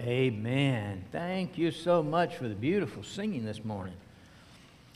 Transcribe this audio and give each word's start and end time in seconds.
Amen. 0.00 1.04
Thank 1.12 1.56
you 1.56 1.70
so 1.70 2.02
much 2.02 2.34
for 2.34 2.48
the 2.48 2.54
beautiful 2.56 3.04
singing 3.04 3.44
this 3.44 3.64
morning. 3.64 3.94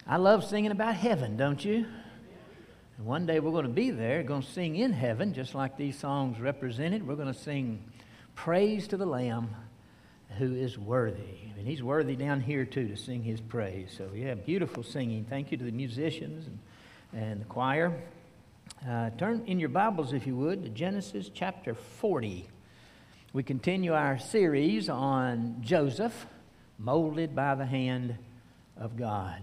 I 0.05 0.17
love 0.17 0.45
singing 0.45 0.73
about 0.73 0.97
heaven, 0.97 1.37
don't 1.37 1.65
you? 1.65 1.87
And 2.97 3.07
one 3.07 3.25
day 3.25 3.39
we're 3.39 3.53
going 3.53 3.67
to 3.67 3.71
be 3.71 3.93
there, 3.93 4.25
going 4.25 4.43
to 4.43 4.51
sing 4.51 4.75
in 4.75 4.93
heaven, 4.93 5.35
just 5.35 5.55
like 5.55 5.77
these 5.77 5.97
songs 5.97 6.41
represented. 6.41 7.07
We're 7.07 7.15
going 7.15 7.33
to 7.33 7.39
sing 7.39 7.85
praise 8.35 8.89
to 8.89 8.97
the 8.97 9.07
Lamb 9.07 9.55
who 10.37 10.57
is 10.57 10.77
worthy. 10.77 11.53
And 11.57 11.67
he's 11.67 11.83
worthy 11.83 12.17
down 12.17 12.41
here, 12.41 12.65
too, 12.65 12.89
to 12.89 12.97
sing 12.97 13.23
his 13.23 13.41
praise. 13.41 13.95
So, 13.97 14.11
yeah, 14.13 14.35
beautiful 14.35 14.83
singing. 14.83 15.25
Thank 15.31 15.53
you 15.53 15.59
to 15.59 15.65
the 15.65 15.71
musicians 15.71 16.49
and, 16.49 16.59
and 17.13 17.41
the 17.41 17.47
choir. 17.47 18.03
Uh, 18.87 19.11
turn 19.11 19.45
in 19.47 19.61
your 19.61 19.69
Bibles, 19.69 20.13
if 20.13 20.27
you 20.27 20.35
would, 20.35 20.65
to 20.65 20.71
Genesis 20.71 21.31
chapter 21.33 21.75
40. 21.75 22.49
We 23.35 23.43
continue 23.43 23.93
our 23.93 24.19
series 24.19 24.89
on 24.89 25.59
Joseph, 25.61 26.27
molded 26.79 27.37
by 27.37 27.57
the 27.57 27.67
hand 27.67 28.17
of 28.75 28.97
God. 28.97 29.43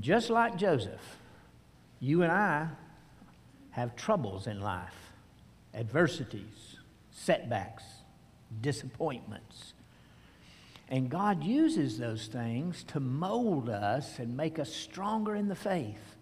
Just 0.00 0.30
like 0.30 0.56
Joseph, 0.56 1.18
you 2.00 2.22
and 2.22 2.32
I 2.32 2.68
have 3.72 3.94
troubles 3.96 4.46
in 4.46 4.60
life, 4.60 5.12
adversities, 5.74 6.76
setbacks, 7.10 7.84
disappointments. 8.62 9.74
And 10.88 11.10
God 11.10 11.44
uses 11.44 11.98
those 11.98 12.28
things 12.28 12.82
to 12.84 12.98
mold 13.00 13.68
us 13.68 14.18
and 14.18 14.38
make 14.38 14.58
us 14.58 14.72
stronger 14.72 15.34
in 15.34 15.48
the 15.48 15.54
faith, 15.54 16.16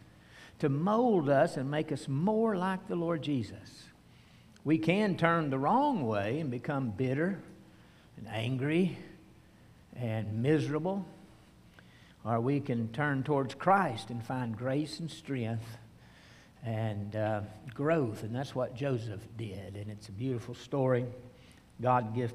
to 0.58 0.68
mold 0.68 1.28
us 1.28 1.56
and 1.56 1.70
make 1.70 1.92
us 1.92 2.08
more 2.08 2.56
like 2.56 2.88
the 2.88 2.96
Lord 2.96 3.22
Jesus. 3.22 3.84
We 4.64 4.78
can 4.78 5.16
turn 5.16 5.50
the 5.50 5.58
wrong 5.58 6.06
way 6.06 6.38
and 6.38 6.48
become 6.48 6.90
bitter 6.90 7.40
and 8.16 8.28
angry 8.28 8.96
and 9.96 10.40
miserable. 10.40 11.04
Or 12.24 12.40
we 12.40 12.60
can 12.60 12.86
turn 12.92 13.24
towards 13.24 13.54
Christ 13.54 14.10
and 14.10 14.24
find 14.24 14.56
grace 14.56 15.00
and 15.00 15.10
strength 15.10 15.66
and 16.64 17.16
uh, 17.16 17.40
growth. 17.74 18.22
And 18.22 18.32
that's 18.32 18.54
what 18.54 18.76
Joseph 18.76 19.20
did. 19.36 19.74
And 19.74 19.90
it's 19.90 20.08
a 20.08 20.12
beautiful 20.12 20.54
story. 20.54 21.06
God, 21.80 22.14
give, 22.14 22.32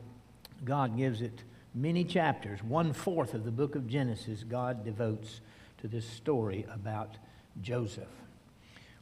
God 0.66 0.98
gives 0.98 1.22
it 1.22 1.44
many 1.74 2.04
chapters. 2.04 2.62
One 2.62 2.92
fourth 2.92 3.34
of 3.34 3.46
the 3.46 3.52
book 3.52 3.76
of 3.76 3.88
Genesis, 3.88 4.44
God 4.44 4.84
devotes 4.84 5.40
to 5.78 5.88
this 5.88 6.06
story 6.06 6.66
about 6.74 7.16
Joseph. 7.62 8.10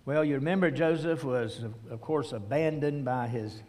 Well, 0.06 0.24
you 0.24 0.36
remember 0.36 0.70
Joseph 0.70 1.24
was, 1.24 1.64
of 1.90 2.00
course, 2.00 2.32
abandoned 2.32 3.06
by 3.06 3.28
his 3.28 3.64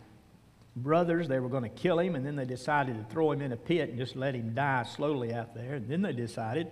brothers. 0.76 1.28
They 1.28 1.40
were 1.40 1.48
going 1.48 1.62
to 1.62 1.70
kill 1.70 1.98
him, 1.98 2.14
and 2.14 2.26
then 2.26 2.36
they 2.36 2.44
decided 2.44 2.98
to 2.98 3.10
throw 3.10 3.32
him 3.32 3.40
in 3.40 3.52
a 3.52 3.56
pit 3.56 3.88
and 3.88 3.96
just 3.96 4.16
let 4.16 4.34
him 4.34 4.54
die 4.54 4.82
slowly 4.82 5.32
out 5.32 5.54
there. 5.54 5.76
And 5.76 5.88
then 5.88 6.02
they 6.02 6.12
decided 6.12 6.70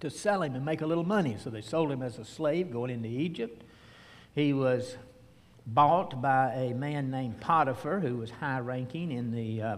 to 0.00 0.10
sell 0.10 0.42
him 0.42 0.54
and 0.54 0.62
make 0.62 0.82
a 0.82 0.86
little 0.86 1.04
money. 1.04 1.38
So 1.42 1.48
they 1.48 1.62
sold 1.62 1.90
him 1.90 2.02
as 2.02 2.18
a 2.18 2.24
slave 2.26 2.70
going 2.70 2.90
into 2.90 3.08
Egypt. 3.08 3.64
He 4.34 4.52
was 4.52 4.98
bought 5.66 6.20
by 6.20 6.52
a 6.52 6.74
man 6.74 7.10
named 7.10 7.40
Potiphar, 7.40 8.00
who 8.00 8.18
was 8.18 8.30
high 8.30 8.58
ranking 8.58 9.10
in 9.10 9.32
the 9.32 9.62
uh, 9.62 9.76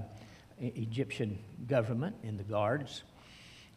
Egyptian 0.60 1.38
government, 1.68 2.16
in 2.24 2.36
the 2.36 2.42
guards. 2.42 3.04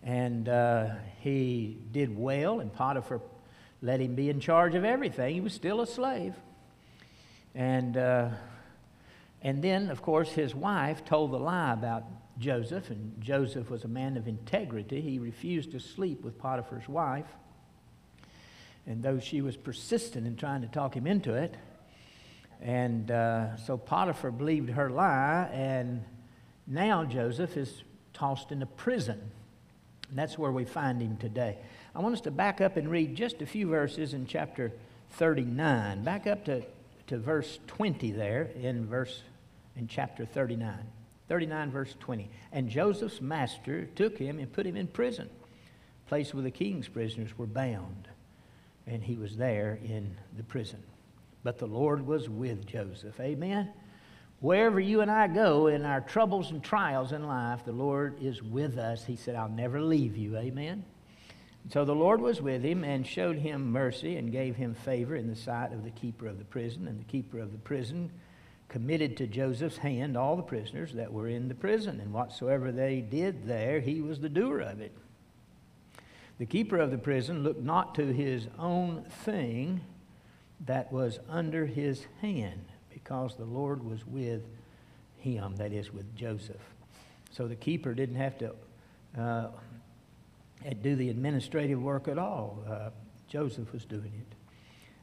And 0.01 0.49
uh, 0.49 0.87
he 1.19 1.77
did 1.91 2.17
well, 2.17 2.59
and 2.59 2.73
Potiphar 2.73 3.21
let 3.81 3.99
him 3.99 4.15
be 4.15 4.29
in 4.29 4.39
charge 4.39 4.75
of 4.75 4.83
everything. 4.83 5.33
He 5.33 5.41
was 5.41 5.53
still 5.53 5.81
a 5.81 5.87
slave. 5.87 6.35
And, 7.55 7.97
uh, 7.97 8.29
and 9.41 9.63
then, 9.63 9.89
of 9.89 10.01
course, 10.01 10.31
his 10.31 10.53
wife 10.53 11.03
told 11.03 11.31
the 11.31 11.39
lie 11.39 11.73
about 11.73 12.03
Joseph, 12.37 12.89
and 12.89 13.19
Joseph 13.19 13.69
was 13.69 13.83
a 13.83 13.87
man 13.87 14.17
of 14.17 14.27
integrity. 14.27 15.01
He 15.01 15.19
refused 15.19 15.71
to 15.71 15.79
sleep 15.79 16.23
with 16.23 16.37
Potiphar's 16.37 16.87
wife. 16.87 17.27
And 18.87 19.03
though 19.03 19.19
she 19.19 19.41
was 19.41 19.57
persistent 19.57 20.25
in 20.25 20.35
trying 20.35 20.61
to 20.61 20.67
talk 20.67 20.95
him 20.95 21.05
into 21.05 21.33
it, 21.33 21.55
and 22.61 23.09
uh, 23.09 23.57
so 23.57 23.77
Potiphar 23.77 24.31
believed 24.31 24.69
her 24.69 24.89
lie, 24.89 25.49
and 25.51 26.03
now 26.67 27.03
Joseph 27.03 27.57
is 27.57 27.83
tossed 28.13 28.51
into 28.51 28.65
prison. 28.65 29.31
And 30.11 30.19
that's 30.19 30.37
where 30.37 30.51
we 30.51 30.65
find 30.65 31.01
him 31.01 31.15
today. 31.17 31.57
I 31.95 31.99
want 31.99 32.13
us 32.13 32.21
to 32.21 32.31
back 32.31 32.59
up 32.59 32.75
and 32.75 32.91
read 32.91 33.15
just 33.15 33.41
a 33.41 33.45
few 33.45 33.67
verses 33.67 34.13
in 34.13 34.27
chapter 34.27 34.73
39. 35.11 36.03
Back 36.03 36.27
up 36.27 36.43
to, 36.45 36.63
to 37.07 37.17
verse 37.17 37.59
20 37.67 38.11
there 38.11 38.51
in 38.61 38.85
verse 38.85 39.23
in 39.77 39.87
chapter 39.87 40.25
39. 40.25 40.77
39 41.29 41.71
verse 41.71 41.95
20. 42.01 42.29
And 42.51 42.69
Joseph's 42.69 43.21
master 43.21 43.85
took 43.95 44.17
him 44.17 44.37
and 44.37 44.51
put 44.51 44.67
him 44.67 44.75
in 44.75 44.87
prison, 44.87 45.29
place 46.07 46.33
where 46.33 46.43
the 46.43 46.51
king's 46.51 46.89
prisoners 46.89 47.37
were 47.37 47.47
bound. 47.47 48.09
And 48.85 49.01
he 49.01 49.15
was 49.15 49.37
there 49.37 49.79
in 49.81 50.17
the 50.35 50.43
prison. 50.43 50.83
But 51.41 51.57
the 51.57 51.67
Lord 51.67 52.05
was 52.05 52.27
with 52.27 52.65
Joseph. 52.65 53.17
Amen. 53.21 53.71
Wherever 54.41 54.79
you 54.79 55.01
and 55.01 55.11
I 55.11 55.27
go 55.27 55.67
in 55.67 55.85
our 55.85 56.01
troubles 56.01 56.49
and 56.51 56.63
trials 56.63 57.11
in 57.11 57.27
life, 57.27 57.63
the 57.63 57.71
Lord 57.71 58.17
is 58.21 58.41
with 58.41 58.77
us. 58.77 59.05
He 59.05 59.15
said, 59.15 59.35
I'll 59.35 59.47
never 59.47 59.79
leave 59.79 60.17
you. 60.17 60.35
Amen. 60.35 60.83
So 61.69 61.85
the 61.85 61.93
Lord 61.93 62.19
was 62.21 62.41
with 62.41 62.63
him 62.63 62.83
and 62.83 63.05
showed 63.05 63.37
him 63.37 63.71
mercy 63.71 64.17
and 64.17 64.31
gave 64.31 64.55
him 64.55 64.73
favor 64.73 65.15
in 65.15 65.27
the 65.27 65.35
sight 65.35 65.71
of 65.71 65.83
the 65.83 65.91
keeper 65.91 66.25
of 66.25 66.39
the 66.39 66.43
prison. 66.43 66.87
And 66.87 66.99
the 66.99 67.05
keeper 67.05 67.37
of 67.37 67.51
the 67.51 67.59
prison 67.59 68.09
committed 68.67 69.15
to 69.17 69.27
Joseph's 69.27 69.77
hand 69.77 70.17
all 70.17 70.35
the 70.35 70.41
prisoners 70.41 70.93
that 70.93 71.13
were 71.13 71.27
in 71.27 71.47
the 71.47 71.53
prison. 71.53 71.99
And 71.99 72.11
whatsoever 72.11 72.71
they 72.71 73.01
did 73.01 73.45
there, 73.45 73.79
he 73.79 74.01
was 74.01 74.19
the 74.21 74.29
doer 74.29 74.61
of 74.61 74.81
it. 74.81 74.97
The 76.39 76.47
keeper 76.47 76.77
of 76.77 76.89
the 76.89 76.97
prison 76.97 77.43
looked 77.43 77.61
not 77.61 77.93
to 77.93 78.11
his 78.11 78.47
own 78.57 79.03
thing 79.23 79.81
that 80.65 80.91
was 80.91 81.19
under 81.29 81.67
his 81.67 82.07
hand, 82.21 82.65
because 83.03 83.35
the 83.35 83.45
Lord 83.45 83.83
was 83.83 84.05
with 84.05 84.43
him, 85.17 85.55
that 85.57 85.71
is, 85.71 85.93
with 85.93 86.15
Joseph. 86.15 86.61
So 87.31 87.47
the 87.47 87.55
keeper 87.55 87.93
didn't 87.93 88.15
have 88.15 88.37
to. 88.39 88.55
Uh, 89.17 89.47
do 90.81 90.95
the 90.95 91.09
administrative 91.09 91.81
work 91.81 92.07
at 92.07 92.17
all. 92.17 92.63
Uh, 92.69 92.89
Joseph 93.27 93.71
was 93.73 93.85
doing 93.85 94.11
it. 94.15 94.35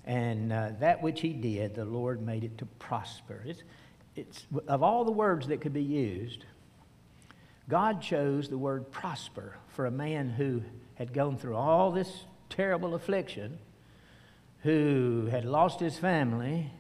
And 0.05 0.53
uh, 0.53 0.71
that 0.81 1.03
which 1.03 1.21
he 1.21 1.33
did, 1.33 1.75
the 1.75 1.85
Lord 1.85 2.25
made 2.25 2.45
it 2.45 2.59
to 2.59 2.67
prosper. 2.79 3.43
It's, 3.45 3.63
it's, 4.17 4.47
of 4.67 4.83
all 4.83 5.05
the 5.05 5.13
words 5.13 5.49
that 5.49 5.61
could 5.61 5.75
be 5.75 5.83
used, 5.83 6.45
God 7.69 8.01
chose 8.01 8.49
the 8.49 8.57
word 8.57 8.91
prosper 8.91 9.57
for 9.69 9.87
a 9.87 9.91
man 9.91 10.31
who 10.31 10.63
had 10.95 11.13
gone 11.13 11.37
through 11.37 11.57
all 11.57 11.93
this 11.93 12.25
terrible 12.49 12.95
affliction, 12.95 13.59
who 14.63 15.29
had 15.31 15.45
lost 15.45 15.81
his 15.81 15.99
family, 15.99 16.73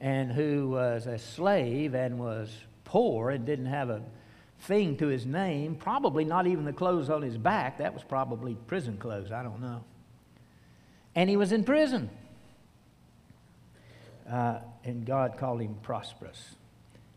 and 0.00 0.30
who 0.32 0.68
was 0.70 1.06
a 1.06 1.18
slave 1.18 1.94
and 1.94 2.18
was 2.18 2.50
poor 2.84 3.30
and 3.30 3.46
didn't 3.46 3.66
have 3.66 3.90
a 3.90 4.02
thing 4.60 4.96
to 4.96 5.06
his 5.06 5.26
name, 5.26 5.74
probably 5.74 6.24
not 6.24 6.46
even 6.46 6.64
the 6.64 6.72
clothes 6.72 7.10
on 7.10 7.22
his 7.22 7.36
back. 7.36 7.78
That 7.78 7.94
was 7.94 8.02
probably 8.02 8.56
prison 8.66 8.96
clothes, 8.96 9.32
I 9.32 9.42
don't 9.42 9.60
know. 9.60 9.84
And 11.14 11.30
he 11.30 11.36
was 11.36 11.52
in 11.52 11.64
prison. 11.64 12.10
Uh, 14.30 14.58
and 14.84 15.06
God 15.06 15.36
called 15.38 15.60
him 15.60 15.76
prosperous 15.82 16.56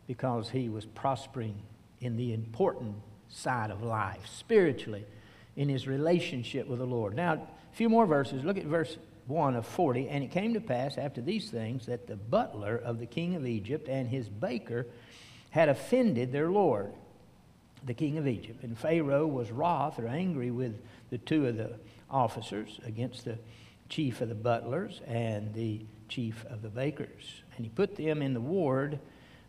because 0.08 0.50
he 0.50 0.70
was 0.70 0.86
prospering 0.86 1.56
in 2.02 2.16
the 2.16 2.34
important 2.34 2.96
side 3.30 3.72
of 3.72 3.84
life, 3.84 4.26
spiritually, 4.28 5.06
in 5.56 5.70
his 5.70 5.88
relationship 5.88 6.68
with 6.68 6.80
the 6.80 6.86
Lord. 6.86 7.16
Now, 7.16 7.34
a 7.34 7.76
few 7.76 7.90
more 7.90 8.06
verses. 8.06 8.44
Look 8.44 8.58
at 8.58 8.66
verse 8.66 8.98
1 9.30 9.56
of 9.56 9.66
40. 9.66 10.10
And 10.10 10.24
it 10.24 10.32
came 10.32 10.54
to 10.54 10.62
pass 10.62 10.98
after 10.98 11.22
these 11.22 11.50
things 11.50 11.86
that 11.86 12.08
the 12.08 12.16
butler 12.16 12.76
of 12.76 13.00
the 13.00 13.06
king 13.06 13.36
of 13.36 13.46
Egypt 13.46 13.88
and 13.88 14.10
his 14.10 14.28
baker 14.28 14.88
had 15.52 15.70
offended 15.70 16.32
their 16.32 16.50
Lord 16.50 16.94
the 17.86 17.94
king 17.94 18.18
of 18.18 18.28
Egypt. 18.28 18.64
And 18.64 18.78
Pharaoh 18.78 19.28
was 19.28 19.52
wroth 19.52 20.00
or 20.00 20.08
angry 20.08 20.52
with 20.52 20.82
the 21.10 21.18
two 21.18 21.48
of 21.48 21.58
the 21.58 21.80
officers 22.10 22.80
against 22.86 23.26
the 23.26 23.38
chief 23.88 24.22
of 24.22 24.30
the 24.30 24.36
butlers 24.36 25.02
and 25.08 25.54
the 25.54 25.86
chief 26.08 26.46
of 26.50 26.62
the 26.62 26.70
bakers. 26.70 27.44
And 27.56 27.66
he 27.66 27.70
put 27.70 27.96
them 27.96 28.22
in 28.22 28.34
the 28.34 28.42
ward 28.42 29.00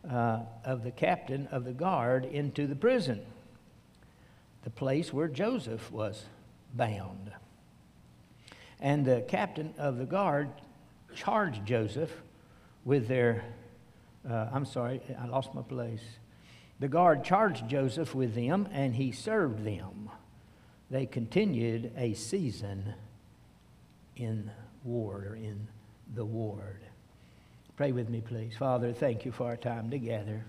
uh, 0.08 0.40
of 0.64 0.82
the 0.82 0.90
captain 0.90 1.46
of 1.48 1.64
the 1.64 1.72
guard 1.72 2.24
into 2.24 2.66
the 2.66 2.76
prison, 2.76 3.20
the 4.62 4.70
place 4.70 5.12
where 5.12 5.28
Joseph 5.28 5.90
was 5.90 6.24
bound. 6.74 7.32
And 8.80 9.04
the 9.04 9.22
captain 9.28 9.74
of 9.78 9.98
the 9.98 10.06
guard 10.06 10.48
charged 11.14 11.64
Joseph 11.66 12.10
with 12.84 13.08
their, 13.08 13.44
uh, 14.28 14.48
I'm 14.52 14.64
sorry, 14.64 15.00
I 15.20 15.26
lost 15.26 15.54
my 15.54 15.62
place 15.62 16.02
the 16.80 16.88
guard 16.88 17.22
charged 17.24 17.68
Joseph 17.68 18.14
with 18.14 18.34
them, 18.34 18.66
and 18.72 18.94
he 18.94 19.12
served 19.12 19.64
them. 19.64 20.08
They 20.90 21.04
continued 21.04 21.92
a 21.96 22.14
season 22.14 22.94
in 24.16 24.50
ward 24.82 25.26
or 25.26 25.36
in 25.36 25.68
the 26.14 26.24
ward. 26.24 26.80
Pray 27.76 27.92
with 27.92 28.08
me, 28.08 28.22
please. 28.22 28.56
Father, 28.56 28.94
thank 28.94 29.26
you 29.26 29.30
for 29.30 29.46
our 29.46 29.56
time 29.56 29.90
together. 29.90 30.44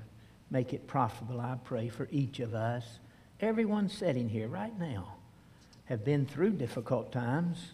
make 0.50 0.74
it 0.74 0.88
profitable, 0.88 1.40
I 1.40 1.58
pray, 1.64 1.88
for 1.88 2.08
each 2.12 2.40
of 2.40 2.54
us. 2.54 3.00
Everyone 3.40 3.88
sitting 3.88 4.28
here 4.28 4.48
right 4.48 4.78
now 4.78 5.16
have 5.86 6.04
been 6.04 6.26
through 6.26 6.52
difficult 6.52 7.12
times. 7.12 7.72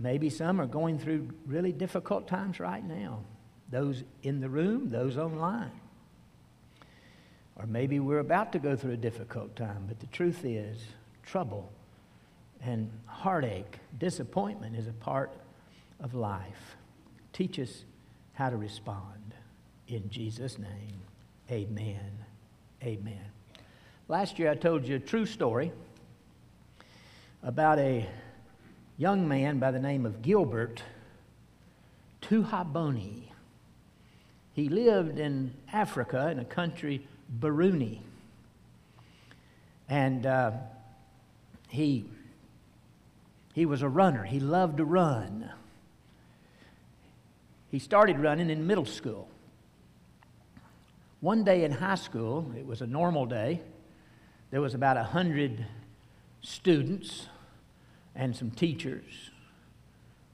Maybe 0.00 0.30
some 0.30 0.60
are 0.60 0.66
going 0.66 0.98
through 0.98 1.28
really 1.44 1.72
difficult 1.72 2.28
times 2.28 2.60
right 2.60 2.86
now. 2.86 3.24
Those 3.70 4.04
in 4.22 4.40
the 4.40 4.48
room, 4.48 4.88
those 4.88 5.18
online. 5.18 5.72
Or 7.56 7.66
maybe 7.66 7.98
we're 7.98 8.20
about 8.20 8.52
to 8.52 8.60
go 8.60 8.76
through 8.76 8.92
a 8.92 8.96
difficult 8.96 9.56
time, 9.56 9.84
but 9.88 9.98
the 9.98 10.06
truth 10.06 10.44
is, 10.44 10.78
trouble 11.24 11.72
and 12.62 12.90
heartache, 13.06 13.78
disappointment 13.98 14.76
is 14.76 14.86
a 14.86 14.92
part 14.92 15.32
of 16.00 16.14
life. 16.14 16.76
Teach 17.32 17.58
us 17.58 17.84
how 18.34 18.50
to 18.50 18.56
respond. 18.56 19.34
In 19.88 20.08
Jesus' 20.08 20.58
name, 20.58 21.00
amen. 21.50 22.24
Amen. 22.82 23.24
Last 24.06 24.38
year 24.38 24.50
I 24.50 24.54
told 24.54 24.86
you 24.86 24.96
a 24.96 25.00
true 25.00 25.26
story 25.26 25.72
about 27.42 27.78
a 27.80 28.08
young 28.98 29.28
man 29.28 29.60
by 29.60 29.70
the 29.70 29.78
name 29.78 30.04
of 30.04 30.22
Gilbert 30.22 30.82
Tuhabonye. 32.20 33.28
He 34.52 34.68
lived 34.68 35.20
in 35.20 35.54
Africa 35.72 36.28
in 36.30 36.40
a 36.40 36.44
country, 36.44 37.06
Burundi. 37.40 38.00
And 39.88 40.26
uh, 40.26 40.50
he, 41.68 42.06
he 43.54 43.64
was 43.66 43.82
a 43.82 43.88
runner. 43.88 44.24
He 44.24 44.40
loved 44.40 44.78
to 44.78 44.84
run. 44.84 45.48
He 47.70 47.78
started 47.78 48.18
running 48.18 48.50
in 48.50 48.66
middle 48.66 48.84
school. 48.84 49.28
One 51.20 51.44
day 51.44 51.62
in 51.62 51.70
high 51.70 51.94
school, 51.94 52.50
it 52.56 52.66
was 52.66 52.82
a 52.82 52.86
normal 52.86 53.26
day, 53.26 53.60
there 54.50 54.60
was 54.60 54.74
about 54.74 54.96
100 54.96 55.64
students 56.42 57.28
and 58.18 58.36
some 58.36 58.50
teachers, 58.50 59.30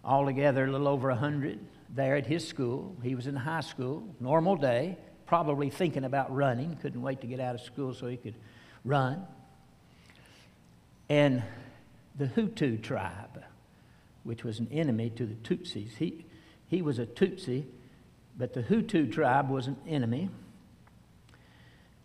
altogether 0.03 0.65
a 0.65 0.71
little 0.71 0.89
over 0.89 1.09
100 1.11 1.61
there 1.95 2.17
at 2.17 2.27
his 2.27 2.47
school. 2.47 2.97
He 3.03 3.15
was 3.15 3.27
in 3.27 3.37
high 3.37 3.61
school, 3.61 4.03
normal 4.19 4.57
day, 4.57 4.97
probably 5.27 5.71
thinking 5.71 6.05
about 6.05 6.35
running, 6.35 6.77
couldn't 6.81 7.03
wait 7.03 7.21
to 7.21 7.27
get 7.27 7.39
out 7.39 7.55
of 7.55 7.61
school 7.61 7.93
so 7.95 8.07
he 8.07 8.17
could 8.17 8.35
run. 8.85 9.27
And 11.11 11.43
the 12.17 12.27
Hutu 12.27 12.83
tribe, 12.83 13.45
which 14.25 14.45
was 14.45 14.59
an 14.61 14.69
enemy 14.73 15.11
to 15.11 15.27
the 15.27 15.35
Tutsis, 15.35 15.97
he, 15.99 16.25
he 16.67 16.81
was 16.81 16.99
a 16.99 17.07
Tutsi, 17.07 17.65
but 18.39 18.55
the 18.55 18.63
Hutu 18.63 19.13
tribe 19.13 19.51
was 19.51 19.67
an 19.67 19.77
enemy. 19.87 20.31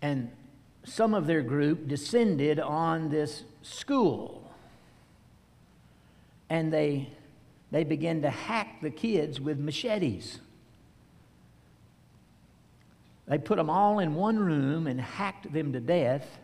And 0.01 0.29
some 0.83 1.13
of 1.13 1.25
their 1.25 1.41
group 1.41 1.87
descended 1.87 2.59
on 2.59 3.09
this 3.09 3.43
school. 3.61 4.38
And 6.49 6.73
they, 6.73 7.09
they 7.71 7.83
began 7.83 8.21
to 8.23 8.29
hack 8.29 8.81
the 8.81 8.89
kids 8.89 9.39
with 9.39 9.59
machetes. 9.59 10.39
They 13.27 13.37
put 13.37 13.57
them 13.57 13.69
all 13.69 13.99
in 13.99 14.15
one 14.15 14.39
room 14.39 14.87
and 14.87 14.99
hacked 14.99 15.53
them 15.53 15.73
to 15.73 15.79
death 15.79 16.39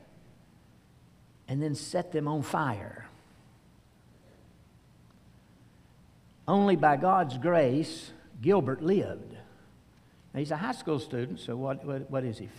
and 1.47 1.61
then 1.61 1.75
set 1.75 2.11
them 2.11 2.27
on 2.27 2.43
fire. 2.43 3.07
Only 6.47 6.75
by 6.75 6.97
God's 6.97 7.37
grace, 7.37 8.11
Gilbert 8.41 8.81
lived. 8.81 9.33
Now, 10.33 10.39
he's 10.39 10.51
a 10.51 10.57
high 10.57 10.73
school 10.73 10.99
student, 10.99 11.39
so 11.39 11.55
what, 11.55 11.83
what, 11.85 12.09
what 12.11 12.23
is 12.23 12.37
he, 12.37 12.49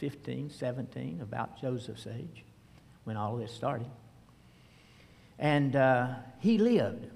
15, 0.00 0.50
17, 0.50 1.20
about 1.22 1.60
Joseph's 1.60 2.06
age 2.06 2.44
when 3.04 3.16
all 3.16 3.36
this 3.36 3.52
started. 3.52 3.86
And 5.40 5.74
uh, 5.74 6.14
he 6.38 6.58
lived. 6.58 7.06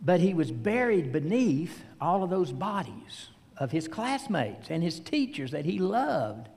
But 0.00 0.20
he 0.20 0.32
was 0.32 0.50
buried 0.50 1.12
beneath 1.12 1.82
all 2.00 2.22
of 2.22 2.30
those 2.30 2.52
bodies 2.52 3.28
of 3.58 3.72
his 3.72 3.88
classmates 3.88 4.70
and 4.70 4.82
his 4.82 5.00
teachers 5.00 5.50
that 5.50 5.66
he 5.66 5.78
loved. 5.78 6.48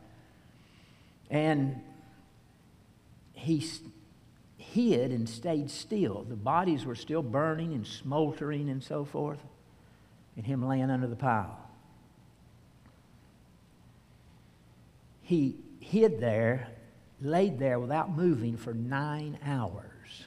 And 1.29 1.81
he 3.33 3.65
hid 4.57 5.11
and 5.11 5.27
stayed 5.27 5.71
still. 5.71 6.23
The 6.27 6.35
bodies 6.35 6.85
were 6.85 6.95
still 6.95 7.23
burning 7.23 7.73
and 7.73 7.87
smoldering 7.87 8.69
and 8.69 8.83
so 8.83 9.05
forth, 9.05 9.39
and 10.35 10.45
him 10.45 10.67
laying 10.67 10.91
under 10.91 11.07
the 11.07 11.15
pile. 11.15 11.57
He 15.21 15.55
hid 15.79 16.19
there, 16.19 16.67
laid 17.21 17.59
there 17.59 17.79
without 17.79 18.15
moving 18.15 18.57
for 18.57 18.73
nine 18.73 19.37
hours. 19.43 20.25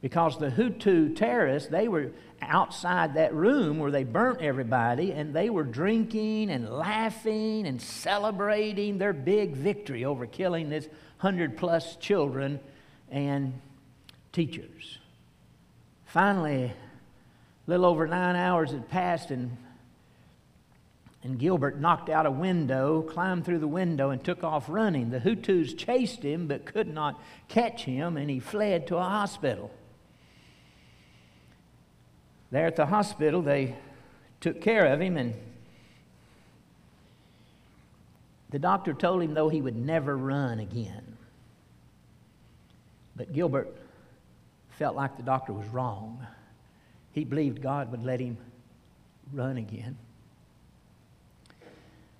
Because 0.00 0.38
the 0.38 0.50
Hutu 0.50 1.14
terrorists, 1.14 1.68
they 1.68 1.86
were 1.86 2.10
outside 2.40 3.14
that 3.14 3.32
room 3.34 3.78
where 3.78 3.92
they 3.92 4.02
burnt 4.02 4.40
everybody, 4.40 5.12
and 5.12 5.32
they 5.32 5.48
were 5.48 5.62
drinking 5.62 6.50
and 6.50 6.68
laughing 6.68 7.66
and 7.66 7.80
celebrating 7.80 8.98
their 8.98 9.12
big 9.12 9.54
victory 9.54 10.04
over 10.04 10.26
killing 10.26 10.68
this 10.68 10.88
hundred 11.18 11.56
plus 11.56 11.94
children 11.96 12.58
and 13.12 13.52
teachers. 14.32 14.98
Finally, 16.06 16.64
a 16.64 16.72
little 17.70 17.86
over 17.86 18.08
nine 18.08 18.34
hours 18.34 18.72
had 18.72 18.88
passed, 18.88 19.30
and, 19.30 19.56
and 21.24 21.38
Gilbert 21.38 21.80
knocked 21.80 22.08
out 22.08 22.26
a 22.26 22.30
window, 22.30 23.02
climbed 23.02 23.44
through 23.44 23.60
the 23.60 23.68
window, 23.68 24.10
and 24.10 24.22
took 24.22 24.42
off 24.42 24.68
running. 24.68 25.10
The 25.10 25.20
Hutus 25.20 25.76
chased 25.76 26.22
him 26.22 26.48
but 26.48 26.64
could 26.64 26.92
not 26.92 27.20
catch 27.48 27.84
him, 27.84 28.16
and 28.16 28.28
he 28.28 28.40
fled 28.40 28.88
to 28.88 28.96
a 28.96 29.04
hospital. 29.04 29.70
There 32.50 32.66
at 32.66 32.76
the 32.76 32.86
hospital, 32.86 33.40
they 33.40 33.76
took 34.40 34.60
care 34.60 34.86
of 34.86 35.00
him, 35.00 35.16
and 35.16 35.34
the 38.50 38.58
doctor 38.58 38.92
told 38.92 39.22
him, 39.22 39.32
though, 39.32 39.48
he 39.48 39.62
would 39.62 39.76
never 39.76 40.16
run 40.16 40.58
again. 40.58 41.16
But 43.14 43.32
Gilbert 43.32 43.74
felt 44.70 44.96
like 44.96 45.16
the 45.16 45.22
doctor 45.22 45.52
was 45.52 45.66
wrong. 45.68 46.26
He 47.12 47.24
believed 47.24 47.62
God 47.62 47.90
would 47.92 48.02
let 48.02 48.20
him 48.20 48.36
run 49.32 49.56
again. 49.56 49.96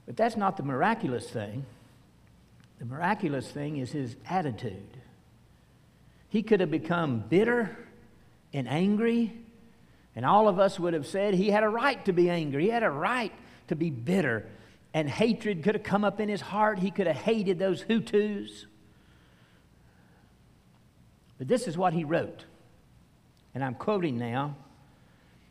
But 0.06 0.16
that's 0.16 0.36
not 0.36 0.56
the 0.56 0.62
miraculous 0.62 1.28
thing. 1.28 1.64
The 2.78 2.86
miraculous 2.86 3.48
thing 3.48 3.76
is 3.76 3.92
his 3.92 4.16
attitude. 4.28 4.96
He 6.28 6.42
could 6.42 6.60
have 6.60 6.70
become 6.70 7.20
bitter 7.20 7.76
and 8.52 8.68
angry, 8.68 9.32
and 10.16 10.26
all 10.26 10.48
of 10.48 10.58
us 10.58 10.80
would 10.80 10.94
have 10.94 11.06
said 11.06 11.34
he 11.34 11.50
had 11.50 11.62
a 11.62 11.68
right 11.68 12.04
to 12.06 12.12
be 12.12 12.28
angry. 12.28 12.64
He 12.64 12.70
had 12.70 12.82
a 12.82 12.90
right 12.90 13.32
to 13.68 13.76
be 13.76 13.90
bitter, 13.90 14.46
and 14.92 15.08
hatred 15.08 15.62
could 15.62 15.74
have 15.74 15.84
come 15.84 16.04
up 16.04 16.20
in 16.20 16.28
his 16.28 16.40
heart. 16.40 16.78
He 16.78 16.90
could 16.90 17.06
have 17.06 17.16
hated 17.16 17.58
those 17.58 17.84
Hutus. 17.84 18.64
But 21.38 21.48
this 21.48 21.66
is 21.66 21.76
what 21.78 21.92
he 21.92 22.04
wrote. 22.04 22.44
And 23.54 23.62
I'm 23.62 23.74
quoting 23.74 24.18
now 24.18 24.56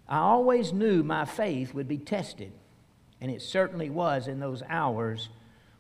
I 0.08 0.18
always 0.18 0.74
knew 0.74 1.04
my 1.04 1.24
faith 1.24 1.74
would 1.74 1.88
be 1.88 1.98
tested, 1.98 2.52
and 3.22 3.30
it 3.30 3.42
certainly 3.42 3.90
was 3.90 4.28
in 4.28 4.40
those 4.40 4.64
hours 4.68 5.30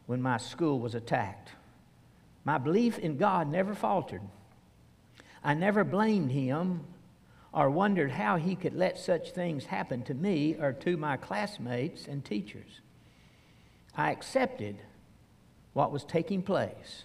when 0.05 0.21
my 0.21 0.37
school 0.37 0.79
was 0.79 0.93
attacked. 0.93 1.49
My 2.45 2.59
belief 2.59 2.99
in 2.99 3.17
God 3.17 3.51
never 3.51 3.73
faltered. 3.73 4.21
I 5.43 5.55
never 5.55 5.83
blamed 5.83 6.31
him 6.31 6.85
or 7.51 7.69
wondered 7.69 8.11
how 8.11 8.37
he 8.37 8.55
could 8.55 8.75
let 8.75 8.97
such 8.97 9.31
things 9.31 9.65
happen 9.65 10.03
to 10.03 10.13
me 10.13 10.55
or 10.59 10.71
to 10.71 10.95
my 10.95 11.17
classmates 11.17 12.07
and 12.07 12.23
teachers. 12.23 12.79
I 13.95 14.11
accepted 14.11 14.77
what 15.73 15.91
was 15.91 16.03
taking 16.03 16.43
place, 16.43 17.03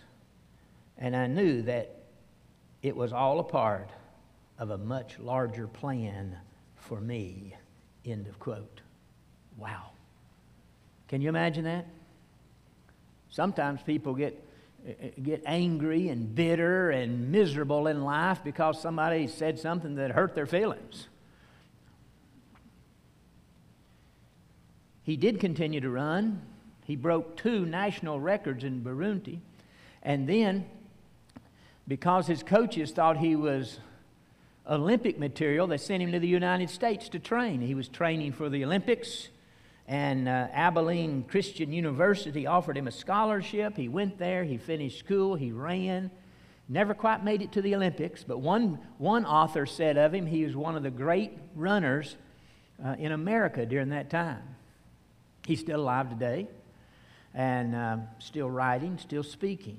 and 0.98 1.16
I 1.16 1.26
knew 1.26 1.62
that 1.62 1.96
it 2.82 2.94
was 2.94 3.12
all 3.12 3.40
a 3.40 3.44
part 3.44 3.90
of 4.58 4.70
a 4.70 4.78
much 4.78 5.18
larger 5.18 5.66
plan 5.66 6.36
for 6.76 7.00
me. 7.00 7.56
End 8.04 8.28
of 8.28 8.38
quote. 8.38 8.82
Wow. 9.56 9.90
Can 11.08 11.20
you 11.20 11.28
imagine 11.28 11.64
that? 11.64 11.86
Sometimes 13.30 13.82
people 13.82 14.14
get, 14.14 14.42
eh, 14.86 14.92
eh, 15.00 15.10
get 15.22 15.42
angry 15.46 16.08
and 16.08 16.34
bitter 16.34 16.90
and 16.90 17.30
miserable 17.30 17.86
in 17.86 18.02
life 18.02 18.40
because 18.42 18.80
somebody 18.80 19.26
said 19.26 19.58
something 19.58 19.96
that 19.96 20.12
hurt 20.12 20.34
their 20.34 20.46
feelings. 20.46 21.08
He 25.02 25.16
did 25.16 25.38
continue 25.38 25.80
to 25.80 25.90
run. 25.90 26.42
He 26.84 26.96
broke 26.96 27.36
two 27.36 27.64
national 27.64 28.18
records 28.18 28.64
in 28.64 28.82
Burundi. 28.82 29.38
And 30.02 30.28
then 30.28 30.66
because 31.86 32.26
his 32.26 32.42
coaches 32.42 32.90
thought 32.90 33.18
he 33.18 33.36
was 33.36 33.78
Olympic 34.68 35.18
material, 35.18 35.66
they 35.68 35.76
sent 35.76 36.02
him 36.02 36.12
to 36.12 36.18
the 36.18 36.26
United 36.26 36.70
States 36.70 37.08
to 37.10 37.18
train. 37.18 37.60
He 37.60 37.75
was 37.75 37.88
training 37.88 38.32
for 38.32 38.48
the 38.48 38.64
Olympics, 38.64 39.28
and 39.88 40.28
uh, 40.28 40.48
Abilene 40.52 41.24
Christian 41.24 41.72
University 41.72 42.46
offered 42.46 42.76
him 42.76 42.88
a 42.88 42.92
scholarship. 42.92 43.76
He 43.76 43.88
went 43.88 44.18
there, 44.18 44.44
he 44.44 44.56
finished 44.56 44.98
school, 44.98 45.36
he 45.36 45.52
ran. 45.52 46.10
Never 46.68 46.94
quite 46.94 47.22
made 47.22 47.42
it 47.42 47.52
to 47.52 47.62
the 47.62 47.76
Olympics, 47.76 48.24
but 48.24 48.38
one, 48.38 48.80
one 48.98 49.24
author 49.24 49.66
said 49.66 49.96
of 49.96 50.12
him 50.12 50.26
he 50.26 50.44
was 50.44 50.56
one 50.56 50.76
of 50.76 50.82
the 50.82 50.90
great 50.90 51.32
runners 51.54 52.16
uh, 52.84 52.96
in 52.98 53.12
America 53.12 53.64
during 53.64 53.90
that 53.90 54.10
time. 54.10 54.42
He's 55.46 55.60
still 55.60 55.80
alive 55.80 56.10
today 56.10 56.48
and 57.34 57.74
uh, 57.74 57.98
still 58.18 58.50
writing, 58.50 58.98
still 58.98 59.22
speaking. 59.22 59.78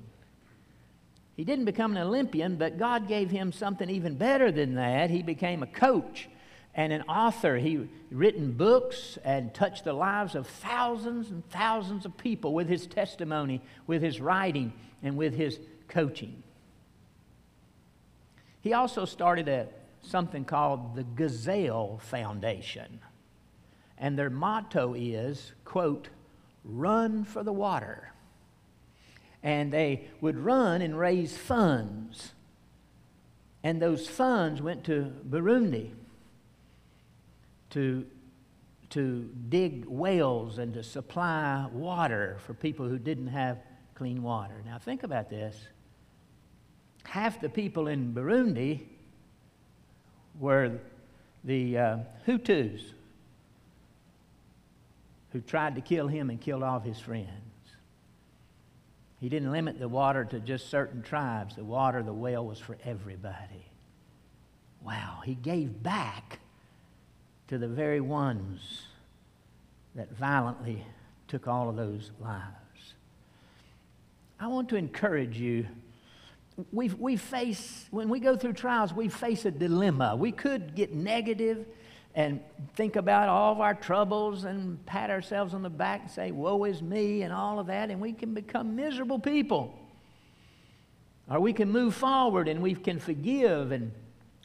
He 1.35 1.43
didn't 1.43 1.65
become 1.65 1.91
an 1.91 2.01
Olympian, 2.01 2.55
but 2.55 2.79
God 2.79 3.07
gave 3.07 3.29
him 3.29 3.51
something 3.51 3.89
even 3.89 4.15
better 4.15 4.51
than 4.51 4.75
that. 4.75 5.09
He 5.09 5.21
became 5.21 5.61
a 5.63 5.67
coach 5.67 6.29
and 6.77 6.93
an 6.93 7.01
author. 7.09 7.57
He 7.57 7.89
written 8.11 8.53
books 8.53 9.17
and 9.25 9.53
touched 9.53 9.83
the 9.83 9.93
lives 9.93 10.35
of 10.35 10.47
thousands 10.47 11.31
and 11.31 11.47
thousands 11.49 12.05
of 12.05 12.15
people 12.17 12.53
with 12.53 12.69
his 12.69 12.85
testimony, 12.85 13.61
with 13.87 14.03
his 14.03 14.21
writing, 14.21 14.71
and 15.01 15.17
with 15.17 15.33
his 15.33 15.59
coaching. 15.87 16.43
He 18.61 18.73
also 18.73 19.05
started 19.05 19.49
a, 19.49 19.67
something 20.03 20.45
called 20.45 20.95
the 20.95 21.03
Gazelle 21.03 21.99
Foundation. 22.03 22.99
And 23.97 24.17
their 24.17 24.29
motto 24.29 24.93
is, 24.93 25.53
quote, 25.65 26.09
run 26.63 27.23
for 27.23 27.43
the 27.43 27.53
water. 27.53 28.11
And 29.41 29.71
they 29.71 30.07
would 30.21 30.37
run 30.37 30.83
and 30.83 30.97
raise 30.97 31.35
funds. 31.35 32.33
And 33.63 33.81
those 33.81 34.07
funds 34.07 34.61
went 34.61 34.83
to 34.83 35.11
Burundi 35.27 35.91
to, 37.71 38.05
to 38.91 39.29
dig 39.49 39.85
wells 39.87 40.57
and 40.57 40.73
to 40.73 40.83
supply 40.83 41.67
water 41.71 42.37
for 42.45 42.53
people 42.53 42.87
who 42.87 42.97
didn't 42.97 43.27
have 43.27 43.59
clean 43.95 44.21
water. 44.21 44.61
Now, 44.65 44.77
think 44.77 45.03
about 45.03 45.29
this. 45.29 45.57
Half 47.03 47.41
the 47.41 47.49
people 47.49 47.87
in 47.87 48.13
Burundi 48.13 48.81
were 50.39 50.79
the 51.43 51.77
uh, 51.77 51.97
Hutus 52.27 52.81
who 55.31 55.41
tried 55.41 55.75
to 55.75 55.81
kill 55.81 56.07
him 56.07 56.29
and 56.29 56.39
killed 56.39 56.63
all 56.63 56.79
his 56.79 56.99
friends. 56.99 57.29
He 59.19 59.29
didn't 59.29 59.51
limit 59.51 59.79
the 59.79 59.87
water 59.87 60.25
to 60.25 60.39
just 60.39 60.69
certain 60.69 61.01
tribes. 61.01 61.55
The 61.55 61.63
water, 61.63 62.03
the 62.03 62.13
well 62.13 62.45
was 62.45 62.59
for 62.59 62.77
everybody. 62.83 63.65
Wow, 64.83 65.21
he 65.25 65.35
gave 65.35 65.81
back 65.81 66.39
to 67.47 67.57
the 67.57 67.67
very 67.67 68.01
ones 68.01 68.83
that 69.95 70.11
violently 70.15 70.83
took 71.27 71.47
all 71.47 71.69
of 71.69 71.75
those 71.75 72.11
lives. 72.19 72.93
I 74.39 74.47
want 74.47 74.69
to 74.69 74.75
encourage 74.75 75.37
you. 75.37 75.65
We, 76.71 76.89
we 76.89 77.15
face, 77.15 77.85
when 77.91 78.09
we 78.09 78.19
go 78.19 78.35
through 78.35 78.53
trials, 78.53 78.93
we 78.93 79.09
face 79.09 79.45
a 79.45 79.51
dilemma. 79.51 80.15
We 80.15 80.31
could 80.31 80.75
get 80.75 80.93
negative 80.93 81.65
and 82.15 82.39
think 82.75 82.95
about 82.95 83.29
all 83.29 83.53
of 83.53 83.61
our 83.61 83.75
troubles 83.75 84.43
and 84.43 84.83
pat 84.85 85.09
ourselves 85.09 85.53
on 85.53 85.61
the 85.61 85.69
back 85.69 86.01
and 86.01 86.11
say, 86.11 86.31
Woe 86.31 86.63
is 86.63 86.81
me, 86.81 87.21
and 87.21 87.31
all 87.31 87.59
of 87.59 87.67
that, 87.67 87.91
and 87.91 88.01
we 88.01 88.11
can 88.13 88.33
become 88.33 88.75
miserable 88.75 89.19
people. 89.19 89.77
Or 91.29 91.39
we 91.39 91.53
can 91.53 91.69
move 91.69 91.93
forward 91.93 92.47
and 92.47 92.61
we 92.61 92.73
can 92.73 92.99
forgive 92.99 93.71
and 93.71 93.91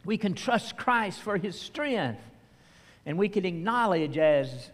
we 0.04 0.18
can 0.18 0.34
trust 0.34 0.76
Christ 0.76 1.20
for 1.20 1.36
his 1.36 1.58
strength. 1.58 2.20
And 3.04 3.18
we 3.18 3.28
can 3.28 3.44
acknowledge, 3.44 4.16
as 4.16 4.70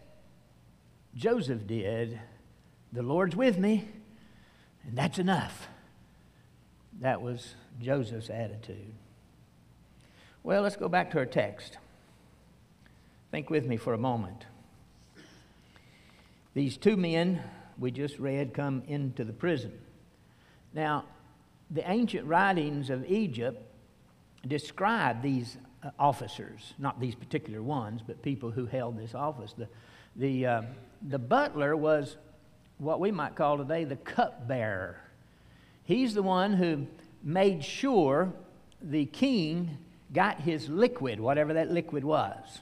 Joseph 1.15 1.67
did, 1.67 2.21
the 2.93 3.03
Lord's 3.03 3.35
with 3.35 3.59
me, 3.59 3.89
and 4.85 4.97
that's 4.97 5.19
enough. 5.19 5.69
That 7.01 7.23
was 7.23 7.55
Joseph's 7.81 8.31
attitude. 8.31 8.93
Well, 10.43 10.63
let's 10.63 10.77
go 10.77 10.89
back 10.89 11.11
to 11.13 11.19
our 11.19 11.27
text. 11.27 11.79
Think 13.31 13.51
with 13.51 13.67
me 13.67 13.77
for 13.77 13.95
a 13.95 13.99
moment. 13.99 14.47
These 16.55 16.77
two 16.77 16.97
men 16.97 17.43
we 17.79 17.91
just 17.91 18.19
read 18.19 18.55
come 18.55 18.83
into 18.89 19.25
the 19.25 19.33
prison. 19.33 19.73
Now, 20.75 21.05
the 21.71 21.89
ancient 21.89 22.27
writings 22.27 22.91
of 22.91 23.05
Egypt 23.07 23.63
describe 24.47 25.23
these 25.23 25.57
uh, 25.83 25.91
officers, 25.99 26.75
not 26.79 27.01
these 27.01 27.15
particular 27.15 27.63
ones, 27.63 28.01
but 28.07 28.21
people 28.23 28.51
who 28.51 28.67
held 28.67 28.99
this 28.99 29.15
office. 29.15 29.53
The, 29.53 29.69
the, 30.17 30.47
uh, 30.47 30.63
the 31.09 31.19
butler 31.19 31.77
was 31.77 32.17
what 32.79 33.01
we 33.01 33.11
might 33.11 33.35
call 33.35 33.59
today 33.59 33.85
the 33.85 33.97
cupbearer. 33.97 35.01
He's 35.85 36.15
the 36.15 36.23
one 36.23 36.55
who 36.55 36.87
made 37.23 37.65
sure 37.65 38.33
the 38.83 39.07
king 39.07 39.79
got 40.13 40.41
his 40.41 40.69
liquid, 40.69 41.21
whatever 41.21 41.55
that 41.55 41.71
liquid 41.71 42.05
was. 42.05 42.61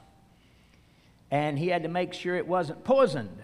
And 1.31 1.59
he 1.59 1.69
had 1.69 1.83
to 1.83 1.89
make 1.89 2.15
sure 2.15 2.37
it 2.37 2.47
wasn't 2.47 2.85
poisoned. 2.85 3.39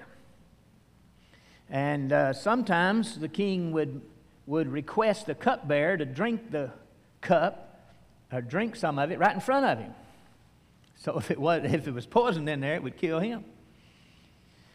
And 1.69 2.13
uh, 2.13 2.33
sometimes 2.33 3.19
the 3.19 3.29
king 3.29 3.73
would, 3.73 4.03
would 4.47 4.69
request 4.69 5.27
the 5.27 5.35
cupbearer 5.35 5.97
to 5.97 6.05
drink 6.05 6.51
the 6.51 6.71
cup 7.21 7.72
or 8.33 8.41
drink 8.41 8.77
some 8.77 8.99
of 8.99 9.11
it 9.11 9.19
right 9.19 9.35
in 9.35 9.41
front 9.41 9.67
of 9.67 9.79
him. 9.79 9.95
So 10.97 11.19
if 11.19 11.31
it 11.31 11.39
was, 11.39 11.63
if 11.65 11.87
it 11.87 11.93
was 11.93 12.07
poisoned 12.07 12.49
in 12.49 12.61
there, 12.61 12.75
it 12.75 12.83
would 12.83 12.97
kill 12.97 13.19
him. 13.19 13.45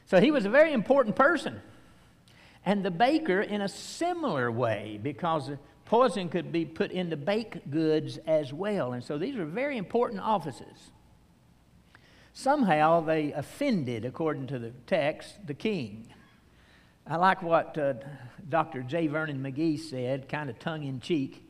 So 0.06 0.20
he 0.20 0.32
was 0.32 0.46
a 0.46 0.50
very 0.50 0.74
important 0.74 1.16
person. 1.16 1.62
And 2.66 2.84
the 2.84 2.92
baker, 2.92 3.42
in 3.42 3.62
a 3.62 3.70
similar 3.70 4.52
way, 4.52 5.00
because 5.02 5.50
poison 5.86 6.28
could 6.28 6.52
be 6.52 6.66
put 6.66 6.92
into 6.92 7.16
baked 7.16 7.70
goods 7.72 8.18
as 8.28 8.52
well. 8.54 8.94
And 8.94 9.04
so 9.04 9.18
these 9.18 9.36
were 9.36 9.46
very 9.46 9.78
important 9.78 10.22
offices. 10.22 10.92
Somehow 12.34 13.02
they 13.02 13.32
offended, 13.32 14.06
according 14.06 14.48
to 14.48 14.60
the 14.60 14.72
text, 14.86 15.48
the 15.48 15.54
king. 15.54 16.08
I 17.08 17.16
like 17.16 17.42
what 17.42 17.78
uh, 17.78 17.94
Dr. 18.50 18.84
J. 18.84 19.08
Vernon 19.08 19.42
McGee 19.42 19.80
said, 19.80 20.28
kind 20.28 20.50
of 20.50 20.60
tongue 20.60 20.84
in 20.84 21.00
cheek. 21.00 21.47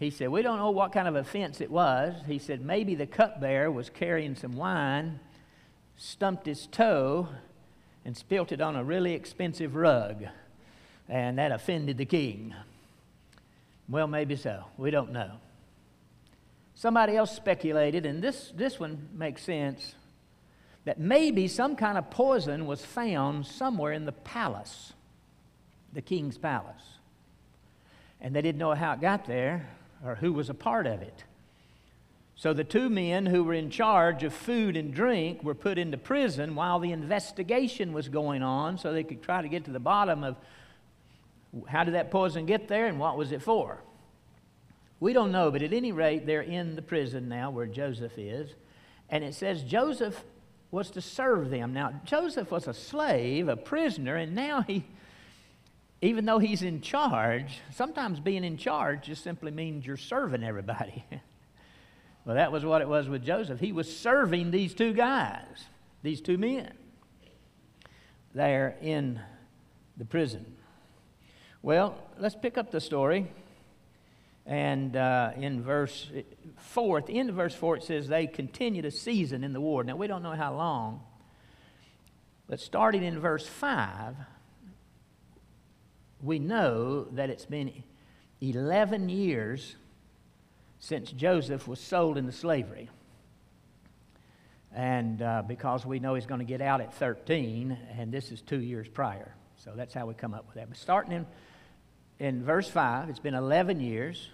He 0.00 0.08
said, 0.08 0.30
We 0.30 0.40
don't 0.40 0.58
know 0.58 0.70
what 0.70 0.92
kind 0.92 1.06
of 1.06 1.14
offense 1.14 1.60
it 1.60 1.70
was. 1.70 2.14
He 2.26 2.38
said, 2.38 2.62
Maybe 2.62 2.94
the 2.94 3.06
cupbearer 3.06 3.70
was 3.70 3.90
carrying 3.90 4.34
some 4.34 4.52
wine, 4.52 5.20
stumped 5.98 6.46
his 6.46 6.66
toe, 6.66 7.28
and 8.06 8.16
spilt 8.16 8.50
it 8.50 8.62
on 8.62 8.76
a 8.76 8.82
really 8.82 9.12
expensive 9.12 9.76
rug. 9.76 10.24
And 11.06 11.36
that 11.36 11.52
offended 11.52 11.98
the 11.98 12.06
king. 12.06 12.54
Well, 13.90 14.06
maybe 14.06 14.36
so. 14.36 14.64
We 14.78 14.90
don't 14.90 15.12
know. 15.12 15.32
Somebody 16.74 17.14
else 17.14 17.36
speculated, 17.36 18.06
and 18.06 18.22
this, 18.22 18.54
this 18.56 18.80
one 18.80 19.06
makes 19.12 19.42
sense, 19.42 19.96
that 20.86 20.98
maybe 20.98 21.46
some 21.46 21.76
kind 21.76 21.98
of 21.98 22.08
poison 22.08 22.64
was 22.64 22.82
found 22.82 23.44
somewhere 23.44 23.92
in 23.92 24.06
the 24.06 24.12
palace, 24.12 24.94
the 25.92 26.00
king's 26.00 26.38
palace. 26.38 26.80
And 28.18 28.34
they 28.34 28.40
didn't 28.40 28.58
know 28.58 28.72
how 28.72 28.94
it 28.94 29.02
got 29.02 29.26
there 29.26 29.68
or 30.04 30.16
who 30.16 30.32
was 30.32 30.50
a 30.50 30.54
part 30.54 30.86
of 30.86 31.02
it. 31.02 31.24
So 32.36 32.54
the 32.54 32.64
two 32.64 32.88
men 32.88 33.26
who 33.26 33.44
were 33.44 33.52
in 33.52 33.70
charge 33.70 34.22
of 34.22 34.32
food 34.32 34.76
and 34.76 34.94
drink 34.94 35.44
were 35.44 35.54
put 35.54 35.76
into 35.76 35.98
prison 35.98 36.54
while 36.54 36.78
the 36.78 36.90
investigation 36.90 37.92
was 37.92 38.08
going 38.08 38.42
on 38.42 38.78
so 38.78 38.92
they 38.92 39.04
could 39.04 39.22
try 39.22 39.42
to 39.42 39.48
get 39.48 39.66
to 39.66 39.70
the 39.70 39.78
bottom 39.78 40.24
of 40.24 40.36
how 41.66 41.84
did 41.84 41.94
that 41.94 42.10
poison 42.10 42.46
get 42.46 42.66
there 42.66 42.86
and 42.86 42.98
what 42.98 43.18
was 43.18 43.32
it 43.32 43.42
for. 43.42 43.82
We 45.00 45.12
don't 45.12 45.32
know, 45.32 45.50
but 45.50 45.62
at 45.62 45.72
any 45.72 45.92
rate, 45.92 46.26
they're 46.26 46.40
in 46.40 46.76
the 46.76 46.82
prison 46.82 47.28
now 47.28 47.50
where 47.50 47.66
Joseph 47.66 48.16
is. 48.16 48.54
And 49.10 49.24
it 49.24 49.34
says 49.34 49.62
Joseph 49.62 50.24
was 50.70 50.90
to 50.92 51.00
serve 51.00 51.50
them. 51.50 51.72
Now, 51.72 52.00
Joseph 52.04 52.50
was 52.50 52.68
a 52.68 52.74
slave, 52.74 53.48
a 53.48 53.56
prisoner, 53.56 54.16
and 54.16 54.34
now 54.34 54.62
he 54.62 54.84
even 56.02 56.24
though 56.24 56.38
he's 56.38 56.62
in 56.62 56.80
charge, 56.80 57.60
sometimes 57.74 58.20
being 58.20 58.44
in 58.44 58.56
charge 58.56 59.04
just 59.04 59.22
simply 59.22 59.50
means 59.50 59.86
you're 59.86 59.96
serving 59.96 60.42
everybody. 60.42 61.04
well, 62.24 62.36
that 62.36 62.50
was 62.50 62.64
what 62.64 62.80
it 62.80 62.88
was 62.88 63.08
with 63.08 63.24
Joseph. 63.24 63.60
He 63.60 63.72
was 63.72 63.94
serving 63.94 64.50
these 64.50 64.72
two 64.72 64.94
guys, 64.94 65.64
these 66.02 66.20
two 66.20 66.38
men, 66.38 66.72
there 68.34 68.76
in 68.80 69.20
the 69.96 70.06
prison. 70.06 70.56
Well, 71.62 71.98
let's 72.18 72.34
pick 72.34 72.56
up 72.56 72.70
the 72.70 72.80
story. 72.80 73.30
And 74.46 74.96
uh, 74.96 75.32
in 75.36 75.62
verse 75.62 76.10
4, 76.56 76.98
at 76.98 77.06
the 77.06 77.18
end 77.18 77.28
of 77.28 77.36
verse 77.36 77.54
4, 77.54 77.76
it 77.76 77.82
says 77.84 78.08
they 78.08 78.26
continued 78.26 78.86
a 78.86 78.90
season 78.90 79.44
in 79.44 79.52
the 79.52 79.60
war. 79.60 79.84
Now, 79.84 79.96
we 79.96 80.06
don't 80.06 80.22
know 80.22 80.32
how 80.32 80.54
long, 80.54 81.02
but 82.48 82.58
starting 82.58 83.04
in 83.04 83.20
verse 83.20 83.46
5, 83.46 84.16
we 86.22 86.38
know 86.38 87.04
that 87.12 87.30
it's 87.30 87.46
been 87.46 87.82
11 88.40 89.08
years 89.08 89.76
since 90.78 91.10
Joseph 91.12 91.68
was 91.68 91.80
sold 91.80 92.16
into 92.16 92.32
slavery. 92.32 92.88
And 94.74 95.20
uh, 95.20 95.42
because 95.46 95.84
we 95.84 95.98
know 95.98 96.14
he's 96.14 96.26
going 96.26 96.40
to 96.40 96.46
get 96.46 96.60
out 96.60 96.80
at 96.80 96.94
13, 96.94 97.76
and 97.98 98.12
this 98.12 98.30
is 98.30 98.40
two 98.40 98.60
years 98.60 98.88
prior. 98.88 99.34
So 99.56 99.72
that's 99.74 99.92
how 99.92 100.06
we 100.06 100.14
come 100.14 100.32
up 100.32 100.46
with 100.46 100.54
that. 100.56 100.68
But 100.68 100.78
starting 100.78 101.12
in, 101.12 101.26
in 102.18 102.44
verse 102.44 102.68
5, 102.68 103.10
it's 103.10 103.18
been 103.18 103.34
11 103.34 103.80
years. 103.80 104.28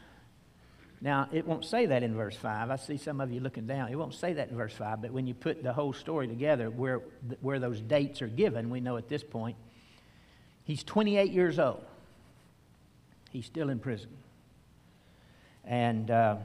Now, 1.01 1.29
it 1.33 1.47
won't 1.47 1.65
say 1.65 1.87
that 1.87 2.03
in 2.03 2.15
verse 2.15 2.37
5. 2.37 2.71
I 2.71 2.77
see 2.77 2.97
some 2.97 3.21
of 3.21 3.33
you 3.33 3.41
looking 3.41 3.67
down. 3.67 3.91
It 3.91 3.97
won't 3.97 4.15
say 4.15 4.35
that 4.35 4.51
in 4.51 4.57
verse 4.57 4.75
5, 4.75 5.03
but 5.03 5.11
when 5.11 5.27
you 5.27 5.35
put 5.35 5.63
the 5.63 5.73
whole 5.73 5.93
story 5.93 6.29
together, 6.29 6.71
where, 6.71 7.01
where 7.41 7.59
those 7.59 7.81
dates 7.81 8.23
are 8.23 8.29
given, 8.29 8.71
we 8.71 8.81
know 8.81 8.97
at 8.97 9.09
this 9.09 9.23
point 9.23 9.57
he's 10.67 10.85
28 10.85 11.33
years 11.33 11.59
old. 11.59 11.85
He's 13.31 13.47
still 13.47 13.71
in 13.71 13.79
prison. 13.79 14.11
And. 15.65 16.11
Uh, 16.11 16.37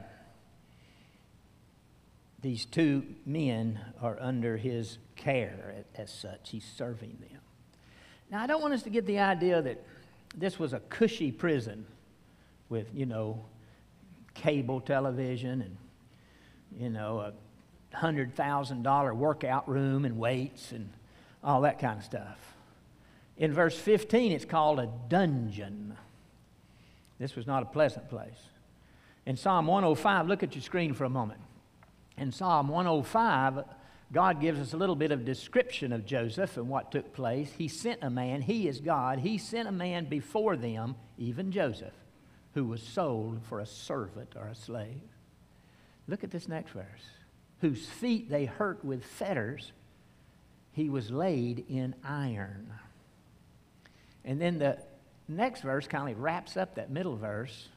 these 2.42 2.64
two 2.64 3.04
men 3.24 3.78
are 4.02 4.18
under 4.20 4.56
his 4.56 4.98
care 5.14 5.84
as 5.94 6.12
such. 6.12 6.50
He's 6.50 6.64
serving 6.76 7.16
them. 7.20 7.40
Now, 8.30 8.42
I 8.42 8.46
don't 8.46 8.60
want 8.60 8.74
us 8.74 8.82
to 8.82 8.90
get 8.90 9.06
the 9.06 9.20
idea 9.20 9.62
that 9.62 9.82
this 10.36 10.58
was 10.58 10.72
a 10.72 10.80
cushy 10.80 11.30
prison 11.30 11.86
with, 12.68 12.88
you 12.92 13.06
know, 13.06 13.44
cable 14.34 14.80
television 14.80 15.62
and, 15.62 15.76
you 16.76 16.90
know, 16.90 17.20
a 17.20 17.32
$100,000 17.96 19.16
workout 19.16 19.68
room 19.68 20.04
and 20.04 20.18
weights 20.18 20.72
and 20.72 20.90
all 21.44 21.60
that 21.60 21.78
kind 21.78 21.98
of 21.98 22.04
stuff. 22.04 22.51
In 23.36 23.52
verse 23.52 23.76
15, 23.76 24.32
it's 24.32 24.44
called 24.44 24.78
a 24.78 24.90
dungeon. 25.08 25.96
This 27.18 27.36
was 27.36 27.46
not 27.46 27.62
a 27.62 27.66
pleasant 27.66 28.08
place. 28.08 28.48
In 29.26 29.36
Psalm 29.36 29.66
105, 29.66 30.26
look 30.26 30.42
at 30.42 30.54
your 30.54 30.62
screen 30.62 30.94
for 30.94 31.04
a 31.04 31.10
moment. 31.10 31.40
In 32.18 32.32
Psalm 32.32 32.68
105, 32.68 33.64
God 34.12 34.40
gives 34.40 34.60
us 34.60 34.74
a 34.74 34.76
little 34.76 34.96
bit 34.96 35.10
of 35.10 35.24
description 35.24 35.92
of 35.92 36.04
Joseph 36.04 36.56
and 36.56 36.68
what 36.68 36.92
took 36.92 37.14
place. 37.14 37.50
He 37.56 37.68
sent 37.68 38.02
a 38.02 38.10
man, 38.10 38.42
he 38.42 38.68
is 38.68 38.80
God, 38.80 39.20
he 39.20 39.38
sent 39.38 39.68
a 39.68 39.72
man 39.72 40.04
before 40.04 40.56
them, 40.56 40.96
even 41.16 41.50
Joseph, 41.50 41.94
who 42.54 42.64
was 42.64 42.82
sold 42.82 43.40
for 43.48 43.60
a 43.60 43.66
servant 43.66 44.34
or 44.36 44.48
a 44.48 44.54
slave. 44.54 45.00
Look 46.08 46.24
at 46.24 46.30
this 46.30 46.48
next 46.48 46.72
verse. 46.72 46.84
Whose 47.60 47.86
feet 47.86 48.28
they 48.28 48.44
hurt 48.44 48.84
with 48.84 49.04
fetters, 49.04 49.72
he 50.72 50.90
was 50.90 51.10
laid 51.10 51.64
in 51.68 51.94
iron. 52.04 52.72
And 54.24 54.40
then 54.40 54.58
the 54.58 54.78
next 55.28 55.62
verse 55.62 55.86
kind 55.86 56.10
of 56.10 56.20
wraps 56.20 56.56
up 56.56 56.76
that 56.76 56.90
middle 56.90 57.16
verse 57.16 57.68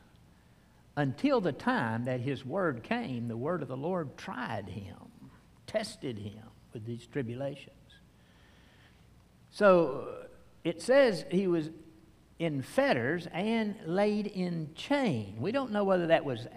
until 0.98 1.42
the 1.42 1.52
time 1.52 2.06
that 2.06 2.22
his 2.22 2.46
word 2.46 2.84
came, 2.84 3.28
the 3.28 3.38
word 3.38 3.62
of 3.62 3.68
the 3.68 3.78
Lord 3.78 4.18
tried 4.18 4.70
him, 4.70 5.30
tested 5.68 6.18
him 6.18 6.44
with 6.74 6.86
these 6.86 7.06
tribulations. 7.08 7.76
So 9.52 10.08
uh, 10.10 10.28
it 10.64 10.82
says 10.82 11.26
he 11.32 11.48
was 11.48 11.70
in 12.40 12.62
fetters 12.62 13.28
and 13.32 13.76
laid 13.86 14.28
in 14.28 14.70
chain. 14.76 15.38
We 15.40 15.52
don't 15.52 15.72
know 15.72 15.84
whether 15.84 16.08
that 16.08 16.26
was 16.26 16.48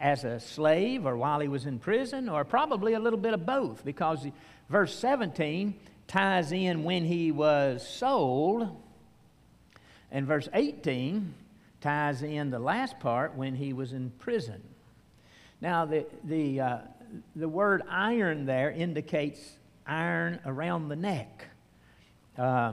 as 0.00 0.24
a 0.24 0.40
slave 0.40 1.06
or 1.06 1.16
while 1.16 1.40
he 1.40 1.48
was 1.48 1.66
in 1.66 1.78
prison 1.78 2.28
or 2.28 2.44
probably 2.44 2.94
a 2.94 3.00
little 3.00 3.18
bit 3.18 3.34
of 3.34 3.44
both 3.44 3.84
because 3.84 4.26
verse 4.68 4.96
17 4.98 5.74
ties 6.06 6.52
in 6.52 6.84
when 6.84 7.04
he 7.04 7.30
was 7.30 7.86
sold 7.86 8.80
and 10.10 10.26
verse 10.26 10.48
18 10.52 11.34
ties 11.80 12.22
in 12.22 12.50
the 12.50 12.58
last 12.58 12.98
part 12.98 13.34
when 13.34 13.54
he 13.54 13.72
was 13.72 13.92
in 13.92 14.10
prison. 14.18 14.60
Now, 15.60 15.84
the, 15.84 16.06
the, 16.24 16.60
uh, 16.60 16.78
the 17.36 17.48
word 17.48 17.82
iron 17.88 18.46
there 18.46 18.70
indicates 18.70 19.40
iron 19.86 20.40
around 20.44 20.88
the 20.88 20.96
neck. 20.96 21.46
Uh, 22.36 22.72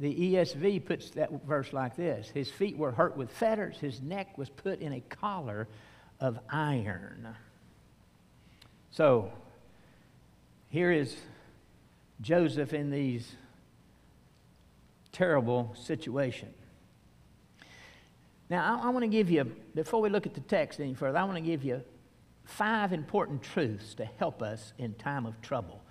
the 0.00 0.34
ESV 0.34 0.84
puts 0.84 1.10
that 1.10 1.30
verse 1.46 1.72
like 1.72 1.96
this 1.96 2.28
His 2.30 2.50
feet 2.50 2.76
were 2.76 2.90
hurt 2.90 3.16
with 3.16 3.30
fetters, 3.30 3.78
his 3.78 4.00
neck 4.00 4.36
was 4.38 4.48
put 4.48 4.80
in 4.80 4.94
a 4.94 5.00
collar 5.00 5.68
of 6.20 6.38
iron. 6.50 7.28
So, 8.90 9.32
here 10.70 10.90
is 10.90 11.16
Joseph 12.20 12.72
in 12.72 12.90
these 12.90 13.34
terrible 15.12 15.74
situations. 15.76 16.63
Now, 18.54 18.78
I, 18.80 18.86
I 18.86 18.90
want 18.90 19.02
to 19.02 19.08
give 19.08 19.32
you, 19.32 19.50
before 19.74 20.00
we 20.00 20.08
look 20.08 20.26
at 20.26 20.34
the 20.34 20.40
text 20.40 20.78
any 20.78 20.94
further, 20.94 21.18
I 21.18 21.24
want 21.24 21.38
to 21.38 21.40
give 21.40 21.64
you 21.64 21.82
five 22.44 22.92
important 22.92 23.42
truths 23.42 23.94
to 23.94 24.04
help 24.04 24.42
us 24.42 24.72
in 24.78 24.94
time 24.94 25.26
of 25.26 25.40
trouble. 25.42 25.82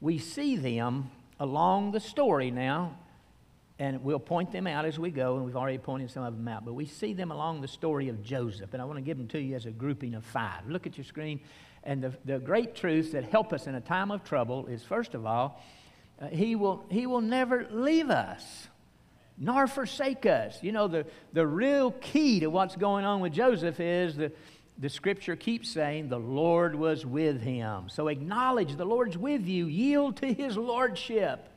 We 0.00 0.18
see 0.18 0.54
them 0.54 1.10
along 1.40 1.90
the 1.90 1.98
story 1.98 2.52
now, 2.52 2.96
and 3.80 4.04
we'll 4.04 4.20
point 4.20 4.52
them 4.52 4.68
out 4.68 4.84
as 4.84 5.00
we 5.00 5.10
go, 5.10 5.34
and 5.34 5.44
we've 5.44 5.56
already 5.56 5.78
pointed 5.78 6.12
some 6.12 6.22
of 6.22 6.36
them 6.36 6.46
out, 6.46 6.64
but 6.64 6.74
we 6.74 6.86
see 6.86 7.12
them 7.12 7.32
along 7.32 7.60
the 7.60 7.66
story 7.66 8.08
of 8.08 8.22
Joseph, 8.22 8.72
and 8.72 8.80
I 8.80 8.84
want 8.84 8.98
to 8.98 9.02
give 9.02 9.18
them 9.18 9.26
to 9.26 9.40
you 9.40 9.56
as 9.56 9.66
a 9.66 9.72
grouping 9.72 10.14
of 10.14 10.24
five. 10.24 10.68
Look 10.68 10.86
at 10.86 10.96
your 10.96 11.04
screen, 11.04 11.40
and 11.82 12.04
the, 12.04 12.12
the 12.24 12.38
great 12.38 12.76
truths 12.76 13.10
that 13.10 13.24
help 13.24 13.52
us 13.52 13.66
in 13.66 13.74
a 13.74 13.80
time 13.80 14.12
of 14.12 14.22
trouble 14.22 14.68
is, 14.68 14.84
first 14.84 15.14
of 15.14 15.26
all, 15.26 15.60
uh, 16.20 16.28
he, 16.28 16.54
will, 16.54 16.84
he 16.88 17.04
will 17.04 17.20
never 17.20 17.66
leave 17.72 18.10
us 18.10 18.68
nor 19.42 19.66
forsake 19.66 20.24
us. 20.24 20.62
You 20.62 20.70
know, 20.70 20.86
the, 20.86 21.04
the 21.32 21.44
real 21.44 21.90
key 21.90 22.38
to 22.40 22.46
what's 22.46 22.76
going 22.76 23.04
on 23.04 23.20
with 23.20 23.32
Joseph 23.32 23.80
is 23.80 24.14
the, 24.14 24.30
the 24.78 24.88
scripture 24.88 25.34
keeps 25.34 25.68
saying 25.68 26.08
the 26.08 26.18
Lord 26.18 26.76
was 26.76 27.04
with 27.04 27.42
him. 27.42 27.88
So 27.88 28.06
acknowledge 28.06 28.76
the 28.76 28.84
Lord's 28.84 29.18
with 29.18 29.44
you, 29.44 29.66
yield 29.66 30.16
to 30.18 30.32
his 30.32 30.56
lordship. 30.56 31.48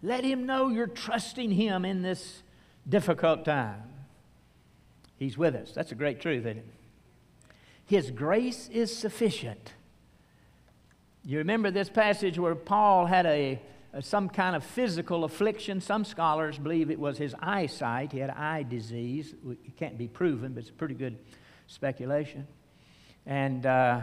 Let 0.00 0.22
him 0.22 0.46
know 0.46 0.68
you're 0.68 0.86
trusting 0.86 1.50
him 1.50 1.84
in 1.84 2.02
this 2.02 2.44
difficult 2.88 3.44
time. 3.44 3.82
He's 5.16 5.36
with 5.36 5.56
us. 5.56 5.72
That's 5.72 5.90
a 5.90 5.96
great 5.96 6.20
truth, 6.20 6.46
isn't 6.46 6.58
it? 6.58 6.66
His 7.86 8.12
grace 8.12 8.68
is 8.72 8.96
sufficient. 8.96 9.72
You 11.24 11.38
remember 11.38 11.72
this 11.72 11.88
passage 11.88 12.38
where 12.38 12.54
Paul 12.54 13.06
had 13.06 13.26
a 13.26 13.60
some 14.00 14.28
kind 14.28 14.56
of 14.56 14.64
physical 14.64 15.24
affliction. 15.24 15.80
Some 15.80 16.04
scholars 16.04 16.58
believe 16.58 16.90
it 16.90 16.98
was 16.98 17.18
his 17.18 17.34
eyesight. 17.40 18.12
He 18.12 18.18
had 18.18 18.30
eye 18.30 18.62
disease. 18.62 19.34
It 19.48 19.76
can't 19.76 19.96
be 19.96 20.08
proven, 20.08 20.52
but 20.52 20.62
it's 20.62 20.70
pretty 20.70 20.94
good 20.94 21.18
speculation. 21.66 22.46
And 23.26 23.64
uh, 23.64 24.00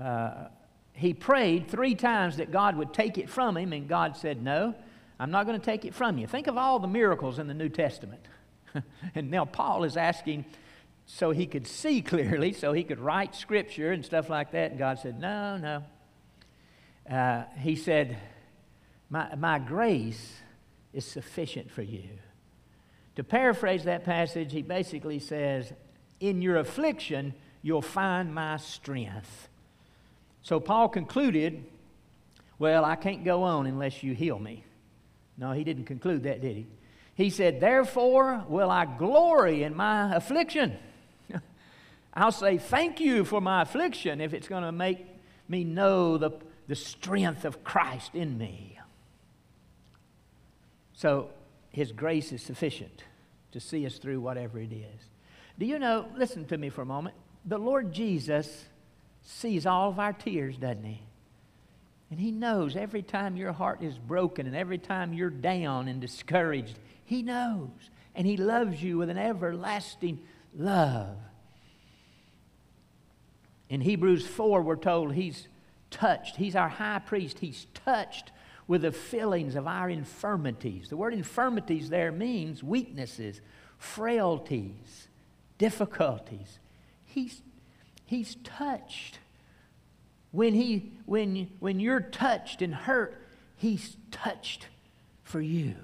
uh, 0.00 0.48
he 0.92 1.14
prayed 1.14 1.68
three 1.68 1.94
times 1.94 2.36
that 2.36 2.50
God 2.50 2.76
would 2.76 2.92
take 2.92 3.18
it 3.18 3.28
from 3.28 3.56
him, 3.56 3.72
and 3.72 3.88
God 3.88 4.16
said, 4.16 4.42
No, 4.42 4.74
I'm 5.18 5.30
not 5.30 5.46
going 5.46 5.58
to 5.58 5.64
take 5.64 5.84
it 5.84 5.94
from 5.94 6.18
you. 6.18 6.26
Think 6.26 6.46
of 6.46 6.56
all 6.56 6.78
the 6.78 6.88
miracles 6.88 7.38
in 7.38 7.46
the 7.46 7.54
New 7.54 7.68
Testament. 7.68 8.26
and 9.14 9.30
now 9.30 9.44
Paul 9.44 9.84
is 9.84 9.96
asking 9.96 10.44
so 11.06 11.30
he 11.30 11.46
could 11.46 11.66
see 11.66 12.02
clearly, 12.02 12.52
so 12.52 12.72
he 12.72 12.84
could 12.84 13.00
write 13.00 13.34
scripture 13.34 13.92
and 13.92 14.04
stuff 14.04 14.28
like 14.28 14.52
that. 14.52 14.70
And 14.70 14.78
God 14.78 14.98
said, 14.98 15.18
No, 15.18 15.56
no. 15.56 15.84
Uh, 17.10 17.44
he 17.58 17.74
said, 17.74 18.18
my, 19.10 19.34
my 19.34 19.58
grace 19.58 20.34
is 20.92 21.04
sufficient 21.04 21.70
for 21.70 21.82
you. 21.82 22.08
To 23.16 23.24
paraphrase 23.24 23.84
that 23.84 24.04
passage, 24.04 24.52
he 24.52 24.62
basically 24.62 25.18
says, 25.18 25.72
In 26.20 26.42
your 26.42 26.58
affliction, 26.58 27.34
you'll 27.62 27.82
find 27.82 28.34
my 28.34 28.58
strength. 28.58 29.48
So 30.42 30.60
Paul 30.60 30.88
concluded, 30.88 31.64
Well, 32.58 32.84
I 32.84 32.96
can't 32.96 33.24
go 33.24 33.42
on 33.42 33.66
unless 33.66 34.02
you 34.02 34.14
heal 34.14 34.38
me. 34.38 34.64
No, 35.36 35.52
he 35.52 35.64
didn't 35.64 35.84
conclude 35.84 36.24
that, 36.24 36.40
did 36.40 36.56
he? 36.56 36.66
He 37.14 37.30
said, 37.30 37.60
Therefore 37.60 38.44
will 38.48 38.70
I 38.70 38.84
glory 38.84 39.64
in 39.64 39.74
my 39.74 40.14
affliction. 40.14 40.76
I'll 42.14 42.32
say 42.32 42.58
thank 42.58 43.00
you 43.00 43.24
for 43.24 43.40
my 43.40 43.62
affliction 43.62 44.20
if 44.20 44.32
it's 44.32 44.48
going 44.48 44.62
to 44.62 44.72
make 44.72 45.04
me 45.48 45.64
know 45.64 46.18
the, 46.18 46.30
the 46.68 46.76
strength 46.76 47.44
of 47.44 47.64
Christ 47.64 48.14
in 48.14 48.38
me. 48.38 48.77
So 50.98 51.30
His 51.70 51.92
grace 51.92 52.32
is 52.32 52.42
sufficient 52.42 53.04
to 53.52 53.60
see 53.60 53.86
us 53.86 53.98
through 53.98 54.20
whatever 54.20 54.58
it 54.58 54.72
is. 54.72 55.00
Do 55.56 55.64
you 55.64 55.78
know, 55.78 56.08
listen 56.16 56.44
to 56.46 56.58
me 56.58 56.70
for 56.70 56.82
a 56.82 56.86
moment, 56.86 57.14
the 57.44 57.56
Lord 57.56 57.92
Jesus 57.92 58.64
sees 59.22 59.64
all 59.64 59.90
of 59.90 60.00
our 60.00 60.12
tears, 60.12 60.56
doesn't 60.56 60.82
He? 60.82 61.00
And 62.10 62.18
He 62.18 62.32
knows 62.32 62.74
every 62.74 63.02
time 63.02 63.36
your 63.36 63.52
heart 63.52 63.80
is 63.80 63.96
broken 63.96 64.48
and 64.48 64.56
every 64.56 64.78
time 64.78 65.12
you're 65.12 65.30
down 65.30 65.86
and 65.86 66.00
discouraged, 66.00 66.76
He 67.04 67.22
knows. 67.22 67.70
And 68.16 68.26
He 68.26 68.36
loves 68.36 68.82
you 68.82 68.98
with 68.98 69.08
an 69.08 69.18
everlasting 69.18 70.18
love. 70.52 71.16
In 73.68 73.82
Hebrews 73.82 74.26
4, 74.26 74.62
we're 74.62 74.74
told 74.74 75.14
He's 75.14 75.46
touched. 75.92 76.34
He's 76.34 76.56
our 76.56 76.68
high 76.68 76.98
priest. 76.98 77.38
He's 77.38 77.68
touched 77.72 78.32
with 78.68 78.82
the 78.82 78.92
feelings 78.92 79.56
of 79.56 79.66
our 79.66 79.90
infirmities. 79.90 80.88
The 80.88 80.96
word 80.96 81.14
infirmities 81.14 81.90
there 81.90 82.12
means 82.12 82.62
weaknesses, 82.62 83.40
frailties, 83.78 85.08
difficulties. 85.58 86.60
He's, 87.04 87.42
he's 88.06 88.36
touched 88.44 89.18
When, 90.30 90.54
he, 90.54 90.92
when, 91.06 91.50
when 91.58 91.80
you're 91.80 92.00
touched 92.00 92.62
and 92.62 92.74
hurt, 92.74 93.16
He's 93.56 93.96
touched 94.10 94.66
for 95.24 95.40
you 95.40 95.74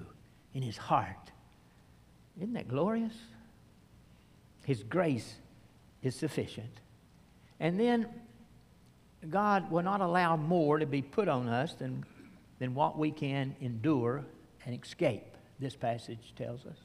in 0.53 0.61
His 0.61 0.77
heart. 0.77 1.31
Isn't 2.37 2.53
that 2.53 2.67
glorious? 2.67 3.13
His 4.65 4.83
grace 4.83 5.35
is 6.01 6.15
sufficient. 6.15 6.79
And 7.59 7.79
then 7.79 8.07
God 9.29 9.71
will 9.71 9.83
not 9.83 10.01
allow 10.01 10.37
more 10.37 10.79
to 10.79 10.85
be 10.85 11.01
put 11.01 11.27
on 11.27 11.47
us 11.47 11.73
than, 11.73 12.05
than 12.59 12.73
what 12.73 12.97
we 12.97 13.11
can 13.11 13.55
endure 13.61 14.25
and 14.65 14.79
escape, 14.81 15.37
this 15.59 15.75
passage 15.75 16.33
tells 16.35 16.65
us. 16.65 16.77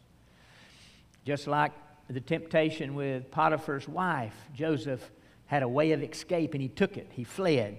Just 1.24 1.46
like 1.46 1.72
the 2.08 2.20
temptation 2.20 2.94
with 2.94 3.30
Potiphar's 3.30 3.88
wife, 3.88 4.34
Joseph 4.54 5.10
had 5.46 5.62
a 5.62 5.68
way 5.68 5.92
of 5.92 6.02
escape 6.02 6.54
and 6.54 6.62
he 6.62 6.68
took 6.68 6.96
it. 6.96 7.08
He 7.12 7.24
fled. 7.24 7.76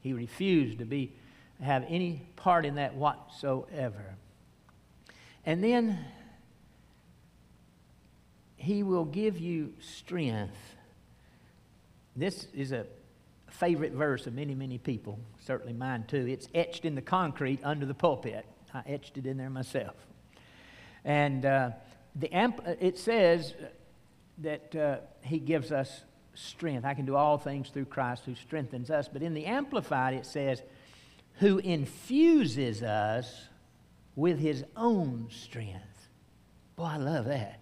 He 0.00 0.12
refused 0.12 0.78
to 0.78 0.84
be 0.84 1.12
have 1.62 1.84
any 1.88 2.22
part 2.36 2.66
in 2.66 2.74
that 2.74 2.94
whatsoever. 2.94 4.16
And 5.44 5.62
then 5.62 5.98
he 8.56 8.82
will 8.82 9.04
give 9.04 9.38
you 9.38 9.72
strength. 9.80 10.56
This 12.14 12.48
is 12.54 12.72
a 12.72 12.86
favorite 13.58 13.92
verse 13.92 14.26
of 14.26 14.34
many, 14.34 14.54
many 14.54 14.78
people, 14.78 15.18
certainly 15.44 15.72
mine 15.72 16.04
too. 16.06 16.26
It's 16.28 16.48
etched 16.54 16.84
in 16.84 16.94
the 16.94 17.02
concrete 17.02 17.60
under 17.64 17.86
the 17.86 17.94
pulpit. 17.94 18.44
I 18.74 18.82
etched 18.86 19.16
it 19.16 19.26
in 19.26 19.36
there 19.36 19.50
myself. 19.50 19.94
And 21.04 21.44
uh, 21.44 21.70
the 22.14 22.32
amp- 22.32 22.66
it 22.80 22.98
says 22.98 23.54
that 24.38 24.74
uh, 24.76 24.96
he 25.22 25.38
gives 25.38 25.72
us 25.72 26.02
strength. 26.34 26.84
I 26.84 26.94
can 26.94 27.06
do 27.06 27.16
all 27.16 27.38
things 27.38 27.70
through 27.70 27.86
Christ 27.86 28.24
who 28.26 28.34
strengthens 28.34 28.90
us. 28.90 29.08
But 29.08 29.22
in 29.22 29.32
the 29.32 29.46
Amplified, 29.46 30.14
it 30.14 30.26
says, 30.26 30.62
who 31.38 31.58
infuses 31.58 32.82
us 32.82 33.48
with 34.14 34.38
his 34.38 34.64
own 34.76 35.28
strength. 35.30 36.08
Boy, 36.76 36.84
I 36.84 36.96
love 36.98 37.26
that. 37.26 37.60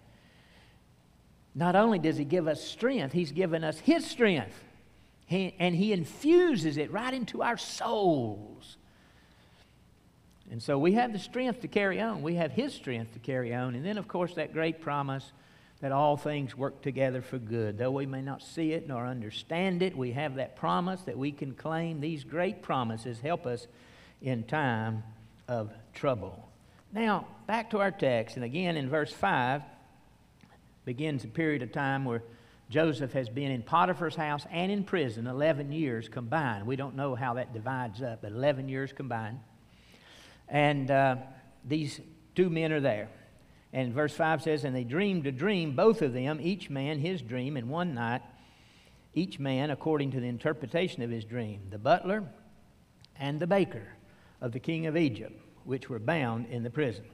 Not 1.53 1.77
only 1.77 1.99
does 1.99 2.17
he 2.17 2.25
give 2.25 2.49
us 2.49 2.61
strength, 2.61 3.13
he's 3.13 3.31
given 3.31 3.63
us 3.63 3.79
his 3.79 4.05
strength. 4.05 4.61
He, 5.25 5.55
and 5.59 5.75
he 5.75 5.91
infuses 5.91 6.77
it 6.77 6.91
right 6.91 7.13
into 7.13 7.41
our 7.41 7.57
souls. 7.57 8.77
And 10.51 10.61
so 10.61 10.77
we 10.77 10.93
have 10.93 11.11
the 11.11 11.19
strength 11.19 11.61
to 11.61 11.67
carry 11.67 11.99
on. 11.99 12.21
We 12.21 12.35
have 12.35 12.51
his 12.51 12.73
strength 12.73 13.13
to 13.13 13.19
carry 13.19 13.53
on. 13.53 13.73
And 13.73 13.83
then, 13.83 13.97
of 13.97 14.07
course, 14.07 14.35
that 14.35 14.53
great 14.53 14.81
promise 14.81 15.31
that 15.81 15.91
all 15.91 16.15
things 16.17 16.55
work 16.55 16.81
together 16.81 17.21
for 17.21 17.37
good. 17.37 17.77
Though 17.77 17.91
we 17.91 18.05
may 18.05 18.21
not 18.21 18.41
see 18.41 18.71
it 18.73 18.87
nor 18.87 19.05
understand 19.05 19.81
it, 19.81 19.97
we 19.97 20.11
have 20.11 20.35
that 20.35 20.55
promise 20.55 21.01
that 21.01 21.17
we 21.17 21.31
can 21.31 21.53
claim. 21.53 21.99
These 21.99 22.23
great 22.23 22.61
promises 22.61 23.19
help 23.19 23.45
us 23.45 23.67
in 24.21 24.43
time 24.43 25.03
of 25.47 25.71
trouble. 25.93 26.47
Now, 26.93 27.27
back 27.47 27.71
to 27.71 27.79
our 27.79 27.91
text, 27.91 28.35
and 28.35 28.45
again 28.45 28.77
in 28.77 28.89
verse 28.89 29.11
5 29.11 29.63
begins 30.85 31.23
a 31.23 31.27
period 31.27 31.61
of 31.61 31.71
time 31.71 32.05
where 32.05 32.23
Joseph 32.69 33.13
has 33.13 33.29
been 33.29 33.51
in 33.51 33.61
Potiphar's 33.61 34.15
house 34.15 34.45
and 34.49 34.71
in 34.71 34.83
prison 34.83 35.27
11 35.27 35.71
years 35.71 36.09
combined. 36.09 36.65
We 36.65 36.75
don't 36.75 36.95
know 36.95 37.13
how 37.15 37.35
that 37.35 37.53
divides 37.53 38.01
up, 38.01 38.21
but 38.23 38.31
11 38.31 38.69
years 38.69 38.91
combined. 38.91 39.39
And 40.47 40.89
uh, 40.89 41.17
these 41.63 42.01
two 42.33 42.49
men 42.49 42.71
are 42.71 42.79
there. 42.79 43.09
And 43.71 43.93
verse 43.93 44.13
5 44.13 44.41
says, 44.41 44.63
And 44.63 44.75
they 44.75 44.83
dreamed 44.83 45.27
a 45.27 45.31
dream, 45.31 45.75
both 45.75 46.01
of 46.01 46.13
them, 46.13 46.39
each 46.41 46.69
man 46.69 46.99
his 46.99 47.21
dream, 47.21 47.57
in 47.57 47.67
one 47.67 47.93
night, 47.93 48.21
each 49.13 49.39
man 49.39 49.69
according 49.69 50.11
to 50.11 50.19
the 50.19 50.27
interpretation 50.27 51.03
of 51.03 51.09
his 51.09 51.25
dream, 51.25 51.61
the 51.69 51.77
butler 51.77 52.23
and 53.17 53.39
the 53.39 53.47
baker 53.47 53.87
of 54.41 54.51
the 54.51 54.59
king 54.59 54.87
of 54.87 54.97
Egypt, 54.97 55.39
which 55.63 55.89
were 55.89 55.99
bound 55.99 56.47
in 56.47 56.63
the 56.63 56.69
prison. 56.69 57.05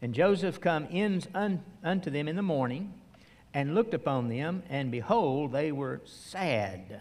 And 0.00 0.14
Joseph 0.14 0.60
come 0.60 0.86
in 0.86 1.22
un, 1.34 1.62
unto 1.82 2.10
them 2.10 2.28
in 2.28 2.36
the 2.36 2.42
morning, 2.42 2.94
and 3.54 3.74
looked 3.74 3.94
upon 3.94 4.28
them, 4.28 4.62
and 4.68 4.90
behold, 4.90 5.52
they 5.52 5.72
were 5.72 6.00
sad. 6.04 7.00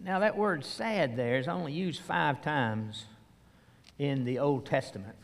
Now, 0.00 0.18
that 0.20 0.36
word 0.36 0.64
sad 0.64 1.16
there 1.16 1.38
is 1.38 1.48
only 1.48 1.72
used 1.72 2.00
five 2.00 2.42
times 2.42 3.06
in 3.98 4.24
the 4.24 4.38
Old 4.38 4.66
Testament. 4.66 5.16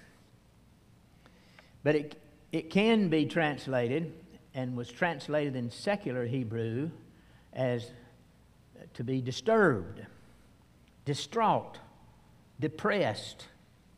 But 1.82 1.96
it, 1.96 2.22
it 2.52 2.70
can 2.70 3.08
be 3.08 3.26
translated 3.26 4.12
and 4.54 4.76
was 4.76 4.90
translated 4.90 5.56
in 5.56 5.70
secular 5.70 6.26
Hebrew 6.26 6.90
as 7.52 7.90
to 8.94 9.04
be 9.04 9.20
disturbed, 9.20 10.00
distraught, 11.04 11.78
depressed, 12.58 13.46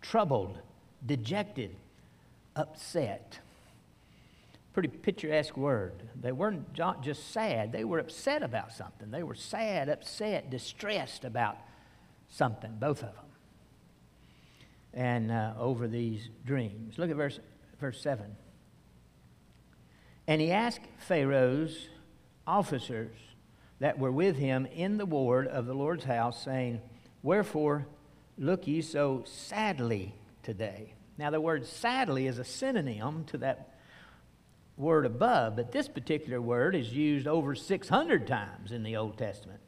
troubled, 0.00 0.58
dejected, 1.04 1.74
upset. 2.56 3.38
Pretty 4.72 4.88
picturesque 4.88 5.56
word. 5.56 6.02
They 6.18 6.32
weren't 6.32 6.72
just 7.02 7.30
sad, 7.32 7.72
they 7.72 7.84
were 7.84 7.98
upset 7.98 8.42
about 8.42 8.72
something. 8.72 9.10
They 9.10 9.22
were 9.22 9.34
sad, 9.34 9.88
upset, 9.88 10.50
distressed 10.50 11.24
about 11.24 11.58
something, 12.28 12.76
both 12.78 13.02
of 13.02 13.14
them. 13.14 13.24
And 14.94 15.30
uh, 15.30 15.54
over 15.58 15.88
these 15.88 16.28
dreams. 16.44 16.98
Look 16.98 17.10
at 17.10 17.16
verse, 17.16 17.38
verse 17.80 18.00
7. 18.00 18.36
And 20.26 20.40
he 20.40 20.52
asked 20.52 20.86
Pharaoh's 20.98 21.88
officers 22.46 23.16
that 23.80 23.98
were 23.98 24.12
with 24.12 24.36
him 24.36 24.66
in 24.66 24.96
the 24.96 25.06
ward 25.06 25.48
of 25.48 25.66
the 25.66 25.74
Lord's 25.74 26.04
house, 26.04 26.42
saying, 26.42 26.80
Wherefore 27.22 27.86
look 28.38 28.66
ye 28.66 28.80
so 28.80 29.24
sadly 29.26 30.14
today? 30.42 30.94
Now, 31.18 31.30
the 31.30 31.40
word 31.40 31.66
sadly 31.66 32.26
is 32.26 32.38
a 32.38 32.44
synonym 32.44 33.24
to 33.24 33.38
that 33.38 33.71
word 34.76 35.06
above, 35.06 35.56
but 35.56 35.72
this 35.72 35.88
particular 35.88 36.40
word 36.40 36.74
is 36.74 36.92
used 36.92 37.26
over 37.26 37.54
600 37.54 38.26
times 38.26 38.72
in 38.72 38.82
the 38.82 38.96
Old 38.96 39.18
Testament. 39.18 39.60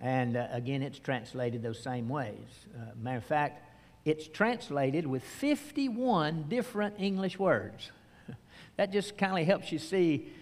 And 0.00 0.36
uh, 0.36 0.48
again, 0.50 0.82
it's 0.82 0.98
translated 0.98 1.62
those 1.62 1.80
same 1.80 2.08
ways. 2.08 2.66
Uh, 2.74 2.92
matter 3.00 3.18
of 3.18 3.24
fact, 3.24 3.62
it's 4.04 4.26
translated 4.26 5.06
with 5.06 5.22
51 5.22 6.46
different 6.48 6.96
English 6.98 7.38
words. 7.38 7.92
that 8.76 8.92
just 8.92 9.16
kind 9.16 9.38
of 9.38 9.46
helps 9.46 9.70
you 9.70 9.78
see 9.78 10.32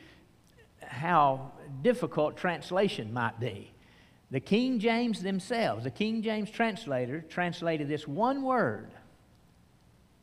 how 0.82 1.52
difficult 1.82 2.36
translation 2.38 3.12
might 3.12 3.38
be. 3.38 3.70
The 4.30 4.40
King 4.40 4.78
James 4.78 5.22
themselves, 5.22 5.84
the 5.84 5.90
King 5.90 6.22
James 6.22 6.50
translator, 6.50 7.20
translated 7.28 7.88
this 7.88 8.08
one 8.08 8.42
word 8.42 8.92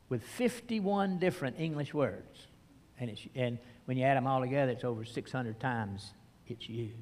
with 0.08 0.22
51 0.22 1.18
different 1.18 1.60
English 1.60 1.94
words. 1.94 2.48
And, 3.00 3.10
it's, 3.10 3.22
and 3.34 3.58
when 3.84 3.96
you 3.96 4.04
add 4.04 4.16
them 4.16 4.26
all 4.26 4.40
together, 4.40 4.72
it's 4.72 4.84
over 4.84 5.04
600 5.04 5.60
times 5.60 6.12
it's 6.46 6.68
used. 6.68 6.94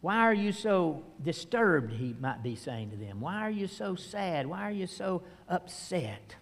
Why 0.00 0.18
are 0.18 0.34
you 0.34 0.52
so 0.52 1.02
disturbed? 1.22 1.92
He 1.92 2.14
might 2.20 2.42
be 2.42 2.54
saying 2.54 2.90
to 2.90 2.96
them. 2.96 3.20
Why 3.20 3.40
are 3.40 3.50
you 3.50 3.66
so 3.66 3.94
sad? 3.94 4.46
Why 4.46 4.62
are 4.62 4.72
you 4.72 4.86
so 4.86 5.22
upset? 5.48 6.36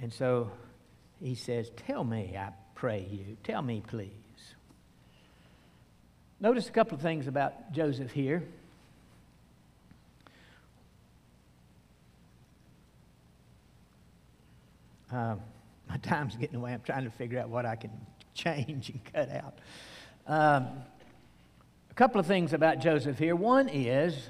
And 0.00 0.12
so 0.12 0.50
he 1.20 1.34
says, 1.34 1.70
Tell 1.86 2.04
me, 2.04 2.34
I 2.38 2.50
pray 2.74 3.06
you. 3.10 3.36
Tell 3.44 3.60
me, 3.60 3.82
please. 3.86 4.10
Notice 6.40 6.68
a 6.68 6.72
couple 6.72 6.96
of 6.96 7.02
things 7.02 7.26
about 7.26 7.72
Joseph 7.72 8.10
here. 8.10 8.42
Uh, 15.12 15.36
my 15.88 15.96
time's 15.98 16.36
getting 16.36 16.56
away. 16.56 16.72
I'm 16.72 16.82
trying 16.82 17.04
to 17.04 17.10
figure 17.10 17.38
out 17.38 17.48
what 17.48 17.66
I 17.66 17.76
can 17.76 17.90
change 18.34 18.90
and 18.90 19.00
cut 19.12 19.30
out. 19.30 19.58
Um, 20.26 20.68
a 21.90 21.94
couple 21.94 22.20
of 22.20 22.26
things 22.26 22.52
about 22.52 22.80
Joseph 22.80 23.18
here. 23.18 23.36
One 23.36 23.68
is 23.68 24.28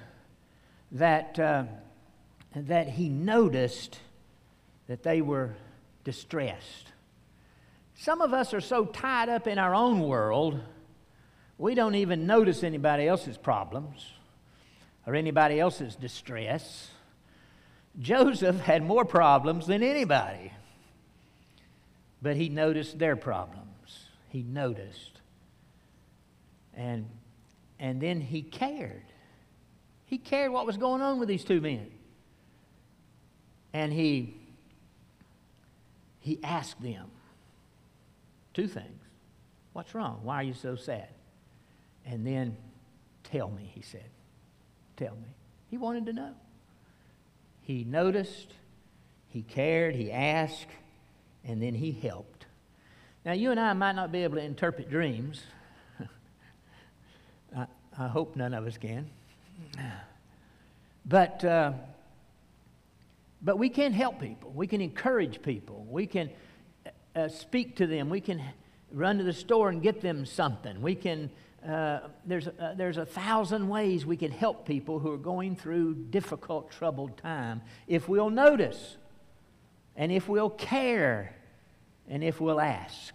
that, 0.92 1.38
uh, 1.38 1.64
that 2.54 2.88
he 2.88 3.08
noticed 3.08 4.00
that 4.88 5.02
they 5.02 5.20
were 5.20 5.54
distressed. 6.04 6.88
Some 7.94 8.20
of 8.20 8.32
us 8.32 8.52
are 8.52 8.60
so 8.60 8.84
tied 8.84 9.28
up 9.28 9.46
in 9.46 9.58
our 9.58 9.74
own 9.74 10.00
world 10.00 10.60
we 11.62 11.76
don't 11.76 11.94
even 11.94 12.26
notice 12.26 12.64
anybody 12.64 13.06
else's 13.06 13.38
problems 13.38 14.12
or 15.06 15.14
anybody 15.14 15.60
else's 15.60 15.94
distress. 15.94 16.90
Joseph 18.00 18.58
had 18.58 18.82
more 18.82 19.04
problems 19.04 19.68
than 19.68 19.80
anybody, 19.80 20.52
but 22.22 22.36
he 22.36 22.48
noticed 22.48 22.98
their 22.98 23.16
problems. 23.16 24.06
He 24.28 24.42
noticed. 24.44 25.20
And, 26.74 27.08
and 27.80 28.00
then 28.00 28.20
he 28.20 28.42
cared. 28.42 29.02
He 30.06 30.18
cared 30.18 30.52
what 30.52 30.64
was 30.64 30.76
going 30.76 31.02
on 31.02 31.18
with 31.18 31.28
these 31.28 31.44
two 31.44 31.60
men. 31.60 31.90
And 33.72 33.92
he, 33.92 34.36
he 36.20 36.38
asked 36.44 36.80
them 36.80 37.10
two 38.54 38.68
things 38.68 38.88
What's 39.72 39.94
wrong? 39.94 40.20
Why 40.22 40.36
are 40.36 40.42
you 40.42 40.52
so 40.52 40.76
sad? 40.76 41.08
And 42.04 42.26
then, 42.26 42.56
tell 43.24 43.48
me, 43.48 43.70
he 43.74 43.80
said. 43.80 44.04
tell 44.96 45.14
me. 45.14 45.28
He 45.70 45.78
wanted 45.78 46.04
to 46.06 46.12
know. 46.12 46.34
He 47.62 47.84
noticed, 47.84 48.52
he 49.28 49.40
cared, 49.40 49.94
he 49.94 50.12
asked, 50.12 50.66
and 51.44 51.62
then 51.62 51.74
he 51.74 51.92
helped. 51.92 52.46
Now, 53.24 53.32
you 53.32 53.50
and 53.50 53.60
I 53.60 53.72
might 53.72 53.92
not 53.92 54.10
be 54.10 54.24
able 54.24 54.36
to 54.36 54.42
interpret 54.42 54.90
dreams. 54.90 55.42
I, 57.56 57.66
I, 57.98 58.08
hope 58.08 58.36
none 58.36 58.54
of 58.54 58.66
us 58.66 58.76
can. 58.76 59.08
But, 61.06 61.44
uh, 61.44 61.72
but 63.42 63.58
we 63.58 63.68
can 63.68 63.92
help 63.92 64.20
people. 64.20 64.50
We 64.54 64.66
can 64.66 64.80
encourage 64.80 65.42
people. 65.42 65.86
We 65.88 66.06
can 66.06 66.30
uh, 67.14 67.28
speak 67.28 67.76
to 67.76 67.86
them. 67.86 68.08
We 68.08 68.20
can 68.20 68.42
run 68.92 69.18
to 69.18 69.24
the 69.24 69.32
store 69.32 69.68
and 69.68 69.82
get 69.82 70.00
them 70.00 70.26
something. 70.26 70.80
We 70.82 70.94
can 70.94 71.30
uh, 71.66 72.00
there's, 72.26 72.48
uh, 72.48 72.74
there's 72.76 72.96
a 72.96 73.06
thousand 73.06 73.68
ways 73.68 74.04
we 74.04 74.16
can 74.16 74.32
help 74.32 74.66
people 74.66 74.98
who 74.98 75.12
are 75.12 75.18
going 75.18 75.54
through 75.54 75.94
difficult, 75.94 76.72
troubled 76.72 77.16
time 77.18 77.62
if 77.86 78.08
we'll 78.08 78.30
notice 78.30 78.96
and 79.96 80.10
if 80.12 80.28
we'll 80.28 80.50
care 80.50 81.34
and 82.08 82.22
if 82.24 82.40
we'll 82.40 82.60
ask. 82.60 83.14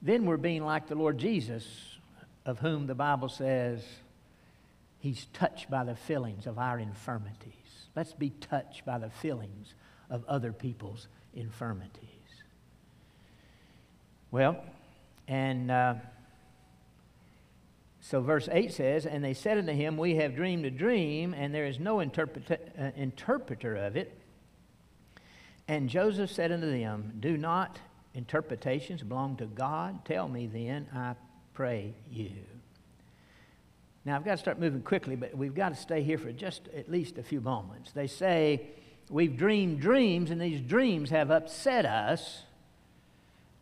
Then 0.00 0.26
we're 0.26 0.36
being 0.36 0.64
like 0.64 0.86
the 0.86 0.94
Lord 0.94 1.18
Jesus, 1.18 1.66
of 2.46 2.58
whom 2.60 2.86
the 2.86 2.94
Bible 2.94 3.28
says 3.28 3.84
he's 5.00 5.26
touched 5.32 5.70
by 5.70 5.84
the 5.84 5.96
feelings 5.96 6.46
of 6.46 6.58
our 6.58 6.78
infirmities. 6.78 7.52
Let's 7.96 8.12
be 8.12 8.30
touched 8.30 8.84
by 8.84 8.98
the 8.98 9.10
feelings 9.10 9.74
of 10.08 10.24
other 10.26 10.52
people's 10.52 11.08
infirmities. 11.34 11.92
Well, 14.30 14.62
and. 15.26 15.70
Uh, 15.70 15.94
so, 18.00 18.22
verse 18.22 18.48
8 18.50 18.72
says, 18.72 19.04
And 19.04 19.22
they 19.22 19.34
said 19.34 19.58
unto 19.58 19.72
him, 19.72 19.98
We 19.98 20.14
have 20.14 20.34
dreamed 20.34 20.64
a 20.64 20.70
dream, 20.70 21.34
and 21.34 21.54
there 21.54 21.66
is 21.66 21.78
no 21.78 22.00
uh, 22.00 22.04
interpreter 22.96 23.76
of 23.76 23.96
it. 23.96 24.17
And 25.68 25.90
Joseph 25.90 26.32
said 26.32 26.50
unto 26.50 26.66
them, 26.66 27.12
Do 27.20 27.36
not 27.36 27.78
interpretations 28.14 29.02
belong 29.02 29.36
to 29.36 29.44
God? 29.44 30.04
Tell 30.06 30.26
me 30.26 30.46
then, 30.46 30.88
I 30.94 31.14
pray 31.52 31.92
you. 32.10 32.32
Now, 34.06 34.16
I've 34.16 34.24
got 34.24 34.32
to 34.32 34.38
start 34.38 34.58
moving 34.58 34.80
quickly, 34.80 35.14
but 35.14 35.36
we've 35.36 35.54
got 35.54 35.68
to 35.68 35.74
stay 35.74 36.02
here 36.02 36.16
for 36.16 36.32
just 36.32 36.68
at 36.74 36.90
least 36.90 37.18
a 37.18 37.22
few 37.22 37.42
moments. 37.42 37.92
They 37.92 38.06
say, 38.06 38.62
We've 39.10 39.36
dreamed 39.36 39.80
dreams, 39.80 40.30
and 40.30 40.40
these 40.40 40.60
dreams 40.60 41.10
have 41.10 41.30
upset 41.30 41.86
us. 41.86 42.42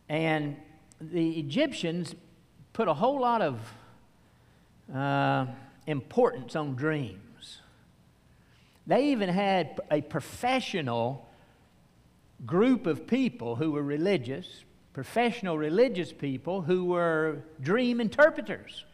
And 0.08 0.56
the 1.00 1.38
Egyptians 1.38 2.14
put 2.72 2.88
a 2.88 2.94
whole 2.94 3.20
lot 3.20 3.42
of 3.42 3.60
uh, 4.94 5.46
importance 5.86 6.54
on 6.56 6.74
dreams. 6.74 7.58
They 8.86 9.06
even 9.10 9.28
had 9.28 9.80
a 9.90 10.00
professional 10.00 11.25
group 12.46 12.86
of 12.86 13.06
people 13.06 13.56
who 13.56 13.72
were 13.72 13.82
religious, 13.82 14.64
professional 14.92 15.58
religious 15.58 16.12
people 16.12 16.62
who 16.62 16.84
were 16.86 17.42
dream 17.60 18.00
interpreters. 18.00 18.84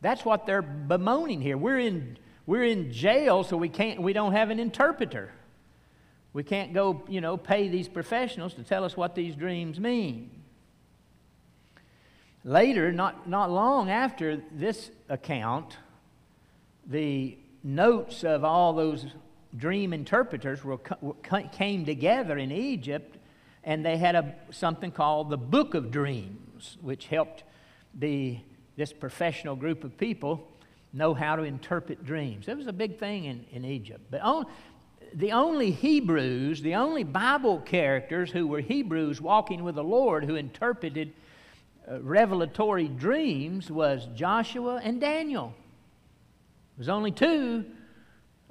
That's 0.00 0.24
what 0.24 0.46
they're 0.46 0.62
bemoaning 0.62 1.40
here. 1.40 1.56
We're 1.56 1.78
in, 1.78 2.18
we're 2.44 2.64
in 2.64 2.92
jail, 2.92 3.44
so 3.44 3.56
we, 3.56 3.68
can't, 3.68 4.02
we 4.02 4.12
don't 4.12 4.32
have 4.32 4.50
an 4.50 4.58
interpreter. 4.58 5.32
We 6.32 6.42
can't 6.42 6.72
go, 6.72 7.02
you 7.08 7.20
know, 7.20 7.36
pay 7.36 7.68
these 7.68 7.88
professionals 7.88 8.54
to 8.54 8.62
tell 8.62 8.84
us 8.84 8.96
what 8.96 9.14
these 9.14 9.36
dreams 9.36 9.78
mean. 9.78 10.30
Later, 12.44 12.90
not, 12.90 13.28
not 13.28 13.50
long 13.50 13.88
after 13.90 14.42
this 14.50 14.90
account, 15.08 15.76
the 16.86 17.38
notes 17.62 18.24
of 18.24 18.44
all 18.44 18.72
those 18.72 19.06
dream 19.56 19.92
interpreters 19.92 20.64
were, 20.64 20.78
came 21.52 21.84
together 21.84 22.38
in 22.38 22.50
Egypt, 22.50 23.16
and 23.64 23.84
they 23.84 23.96
had 23.96 24.14
a, 24.14 24.34
something 24.50 24.90
called 24.90 25.30
the 25.30 25.36
Book 25.36 25.74
of 25.74 25.90
Dreams, 25.90 26.78
which 26.80 27.06
helped 27.06 27.44
the, 27.94 28.38
this 28.76 28.92
professional 28.92 29.56
group 29.56 29.84
of 29.84 29.96
people 29.98 30.48
know 30.92 31.14
how 31.14 31.36
to 31.36 31.42
interpret 31.42 32.04
dreams. 32.04 32.48
It 32.48 32.56
was 32.56 32.66
a 32.66 32.72
big 32.72 32.98
thing 32.98 33.24
in, 33.24 33.44
in 33.52 33.64
Egypt. 33.64 34.00
But 34.10 34.20
on, 34.22 34.46
the 35.14 35.32
only 35.32 35.70
Hebrews, 35.70 36.62
the 36.62 36.74
only 36.74 37.04
Bible 37.04 37.60
characters 37.60 38.30
who 38.30 38.46
were 38.46 38.60
Hebrews 38.60 39.20
walking 39.20 39.62
with 39.62 39.74
the 39.74 39.84
Lord 39.84 40.24
who 40.24 40.36
interpreted 40.36 41.12
uh, 41.90 42.00
revelatory 42.00 42.88
dreams 42.88 43.70
was 43.70 44.06
Joshua 44.14 44.80
and 44.82 45.00
Daniel. 45.00 45.54
There 46.76 46.78
was 46.78 46.88
only 46.88 47.10
two 47.10 47.64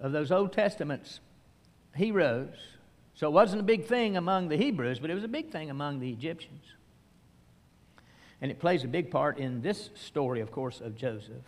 of 0.02 0.12
those 0.12 0.32
Old 0.32 0.52
Testaments 0.52 1.20
heroes. 1.96 2.56
So 3.14 3.28
it 3.28 3.32
wasn't 3.32 3.62
a 3.62 3.64
big 3.64 3.86
thing 3.86 4.18
among 4.18 4.50
the 4.50 4.58
Hebrews, 4.58 5.00
but 5.00 5.10
it 5.10 5.14
was 5.14 5.24
a 5.24 5.30
big 5.30 5.52
thing 5.52 5.70
among 5.70 6.00
the 6.00 6.10
Egyptians. 6.10 6.66
And 8.42 8.50
it 8.50 8.60
plays 8.60 8.84
a 8.84 8.88
big 8.88 9.12
part 9.12 9.38
in 9.38 9.62
this 9.62 9.92
story, 9.94 10.42
of 10.42 10.52
course, 10.52 10.82
of 10.82 10.96
Joseph. 10.96 11.46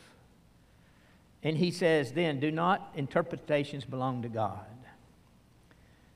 And 1.42 1.58
he 1.58 1.72
says, 1.72 2.13
then, 2.13 2.39
do 2.39 2.52
not 2.52 2.92
interpretations 2.96 3.84
belong 3.84 4.22
to 4.22 4.30
God. 4.30 4.66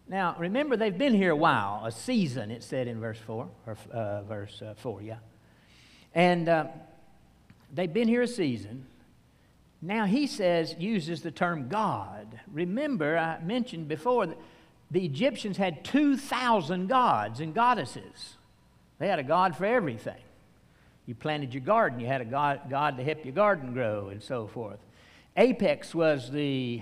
Now, 0.08 0.36
remember, 0.39 0.78
they've 0.78 0.97
been 0.97 1.13
here 1.13 1.32
a 1.32 1.36
while, 1.36 1.84
a 1.86 1.91
season, 1.91 2.50
it 2.50 2.63
said 2.63 2.88
in 2.88 3.02
verse 3.02 3.17
4, 3.17 3.50
or 3.65 3.78
uh, 3.91 4.21
verse 4.21 4.62
uh, 4.62 4.73
4, 4.78 5.02
yeah. 5.02 5.15
And 6.13 6.47
uh, 6.47 6.67
they've 7.73 7.91
been 7.91 8.08
here 8.08 8.21
a 8.21 8.28
season. 8.28 8.86
Now 9.81 10.05
he 10.05 10.27
says, 10.27 10.75
uses 10.79 11.21
the 11.21 11.31
term 11.31 11.67
God. 11.67 12.39
Remember, 12.51 13.17
I 13.17 13.39
mentioned 13.43 13.87
before 13.87 14.25
that 14.27 14.37
the 14.89 15.05
Egyptians 15.05 15.57
had 15.57 15.83
2,000 15.83 16.87
gods 16.87 17.39
and 17.39 17.53
goddesses. 17.53 18.37
They 18.99 19.07
had 19.07 19.19
a 19.19 19.23
god 19.23 19.55
for 19.55 19.65
everything. 19.65 20.21
You 21.05 21.15
planted 21.15 21.53
your 21.53 21.61
garden, 21.61 21.99
you 21.99 22.07
had 22.07 22.21
a 22.21 22.25
god, 22.25 22.61
god 22.69 22.97
to 22.97 23.03
help 23.03 23.23
your 23.23 23.33
garden 23.33 23.73
grow, 23.73 24.09
and 24.09 24.21
so 24.21 24.47
forth. 24.47 24.79
Apis 25.37 25.93
was 25.93 26.31
the 26.31 26.81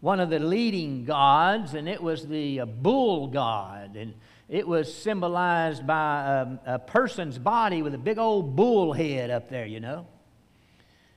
one 0.00 0.18
of 0.18 0.30
the 0.30 0.40
leading 0.40 1.04
gods, 1.04 1.74
and 1.74 1.88
it 1.88 2.02
was 2.02 2.26
the 2.26 2.60
uh, 2.60 2.66
bull 2.66 3.28
god. 3.28 3.94
And 3.94 4.14
it 4.48 4.66
was 4.66 4.92
symbolized 4.92 5.86
by 5.86 6.58
a, 6.66 6.74
a, 6.74 6.78
person's 6.80 7.38
body 7.38 7.82
with 7.82 7.94
a 7.94 7.98
big 7.98 8.18
old 8.18 8.56
bull 8.56 8.92
head 8.92 9.30
up 9.30 9.48
there, 9.48 9.64
you 9.64 9.78
know. 9.78 10.06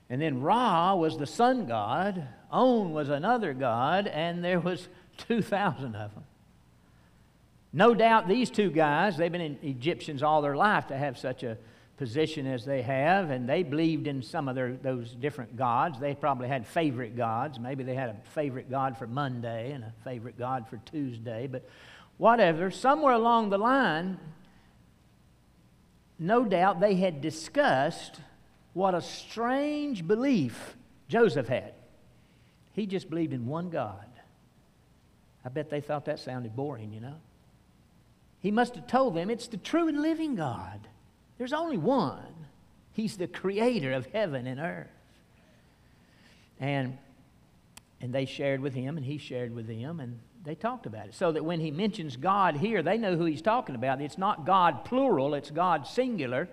And 0.09 0.21
then 0.21 0.41
Ra 0.41 0.95
was 0.95 1.17
the 1.17 1.25
sun 1.25 1.65
god, 1.65 2.27
On 2.51 2.93
was 2.93 3.09
another 3.09 3.53
god, 3.53 4.07
and 4.07 4.43
there 4.43 4.59
was 4.59 4.87
2,000 5.17 5.95
of 5.95 6.13
them. 6.13 6.23
No 7.73 7.93
doubt 7.93 8.27
these 8.27 8.49
two 8.49 8.69
guys, 8.69 9.17
they've 9.17 9.31
been 9.31 9.57
Egyptians 9.61 10.23
all 10.23 10.41
their 10.41 10.55
life 10.55 10.87
to 10.87 10.97
have 10.97 11.17
such 11.17 11.43
a 11.43 11.57
position 11.97 12.45
as 12.45 12.65
they 12.65 12.81
have, 12.81 13.31
and 13.31 13.47
they 13.47 13.63
believed 13.63 14.07
in 14.07 14.21
some 14.21 14.47
of 14.47 14.55
their, 14.55 14.73
those 14.73 15.11
different 15.11 15.55
gods. 15.55 15.99
They 15.99 16.13
probably 16.13 16.47
had 16.47 16.67
favorite 16.67 17.15
gods. 17.15 17.59
Maybe 17.59 17.83
they 17.83 17.95
had 17.95 18.09
a 18.09 18.15
favorite 18.33 18.69
god 18.69 18.97
for 18.97 19.07
Monday 19.07 19.71
and 19.71 19.83
a 19.83 19.93
favorite 20.03 20.37
god 20.37 20.67
for 20.67 20.77
Tuesday, 20.77 21.47
but 21.47 21.67
whatever, 22.17 22.69
somewhere 22.71 23.13
along 23.13 23.49
the 23.49 23.57
line, 23.57 24.19
no 26.19 26.45
doubt 26.45 26.79
they 26.79 26.95
had 26.95 27.21
discussed 27.21 28.19
what 28.75 28.93
a 28.93 29.01
strange 29.01 30.05
belief 30.05 30.75
Joseph 31.07 31.47
had. 31.47 31.73
He 32.73 32.85
just 32.85 33.09
believed 33.09 33.31
in 33.31 33.47
one 33.47 33.69
God. 33.69 34.05
I 35.45 35.49
bet 35.49 35.69
they 35.69 35.79
thought 35.79 36.05
that 36.05 36.19
sounded 36.19 36.57
boring, 36.57 36.91
you 36.91 36.99
know. 36.99 37.15
He 38.41 38.51
must 38.51 38.75
have 38.75 38.85
told 38.85 39.15
them 39.15 39.29
it's 39.29 39.47
the 39.47 39.55
true 39.55 39.87
and 39.87 40.01
living 40.01 40.35
God. 40.35 40.89
There's 41.37 41.53
only 41.53 41.77
one. 41.77 42.47
He's 42.91 43.15
the 43.15 43.27
creator 43.27 43.93
of 43.93 44.07
heaven 44.07 44.45
and 44.45 44.59
earth. 44.59 44.87
And, 46.59 46.97
and 48.01 48.13
they 48.13 48.25
shared 48.25 48.59
with 48.59 48.73
him, 48.73 48.97
and 48.97 49.05
he 49.05 49.17
shared 49.17 49.55
with 49.55 49.67
them, 49.67 50.01
and 50.01 50.19
they 50.43 50.55
talked 50.55 50.85
about 50.85 51.07
it. 51.07 51.15
So 51.15 51.31
that 51.31 51.45
when 51.45 51.61
he 51.61 51.71
mentions 51.71 52.17
God 52.17 52.57
here, 52.57 52.83
they 52.83 52.97
know 52.97 53.15
who 53.15 53.23
he's 53.23 53.41
talking 53.41 53.75
about. 53.75 54.01
It's 54.01 54.17
not 54.17 54.45
God 54.45 54.83
plural, 54.83 55.33
it's 55.33 55.49
God 55.49 55.87
singular. 55.87 56.49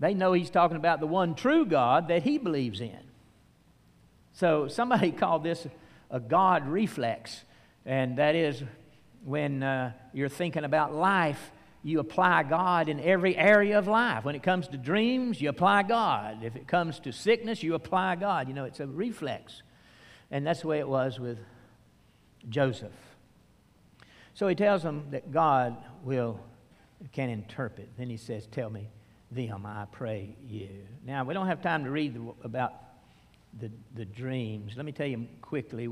They 0.00 0.14
know 0.14 0.32
he's 0.32 0.50
talking 0.50 0.76
about 0.76 1.00
the 1.00 1.06
one 1.06 1.34
true 1.34 1.64
God 1.64 2.08
that 2.08 2.22
he 2.22 2.38
believes 2.38 2.80
in. 2.80 2.98
So 4.32 4.68
somebody 4.68 5.12
called 5.12 5.44
this 5.44 5.66
a 6.10 6.20
God 6.20 6.68
reflex, 6.68 7.44
and 7.86 8.18
that 8.18 8.34
is 8.34 8.62
when 9.24 9.62
uh, 9.62 9.92
you're 10.12 10.28
thinking 10.28 10.64
about 10.64 10.94
life, 10.94 11.50
you 11.82 12.00
apply 12.00 12.44
God 12.44 12.88
in 12.88 13.00
every 13.00 13.36
area 13.36 13.78
of 13.78 13.86
life. 13.86 14.24
When 14.24 14.34
it 14.34 14.42
comes 14.42 14.68
to 14.68 14.78
dreams, 14.78 15.40
you 15.40 15.48
apply 15.48 15.82
God. 15.82 16.42
If 16.42 16.56
it 16.56 16.66
comes 16.66 16.98
to 17.00 17.12
sickness, 17.12 17.62
you 17.62 17.74
apply 17.74 18.16
God. 18.16 18.48
You 18.48 18.54
know, 18.54 18.64
it's 18.64 18.80
a 18.80 18.86
reflex. 18.86 19.62
And 20.30 20.46
that's 20.46 20.62
the 20.62 20.68
way 20.68 20.78
it 20.78 20.88
was 20.88 21.20
with 21.20 21.38
Joseph. 22.48 22.92
So 24.34 24.48
he 24.48 24.54
tells 24.54 24.82
them 24.82 25.08
that 25.10 25.30
God 25.30 25.76
will 26.02 26.40
can 27.12 27.28
interpret. 27.28 27.90
Then 27.98 28.08
he 28.08 28.16
says, 28.16 28.46
"Tell 28.46 28.70
me 28.70 28.88
them, 29.30 29.66
I 29.66 29.86
pray 29.90 30.36
you." 30.46 30.68
Now 31.04 31.24
we 31.24 31.34
don't 31.34 31.46
have 31.46 31.62
time 31.62 31.84
to 31.84 31.90
read 31.90 32.14
the, 32.14 32.32
about 32.44 32.74
the, 33.58 33.70
the 33.94 34.04
dreams. 34.04 34.72
Let 34.76 34.86
me 34.86 34.92
tell 34.92 35.06
you 35.06 35.26
quickly. 35.40 35.88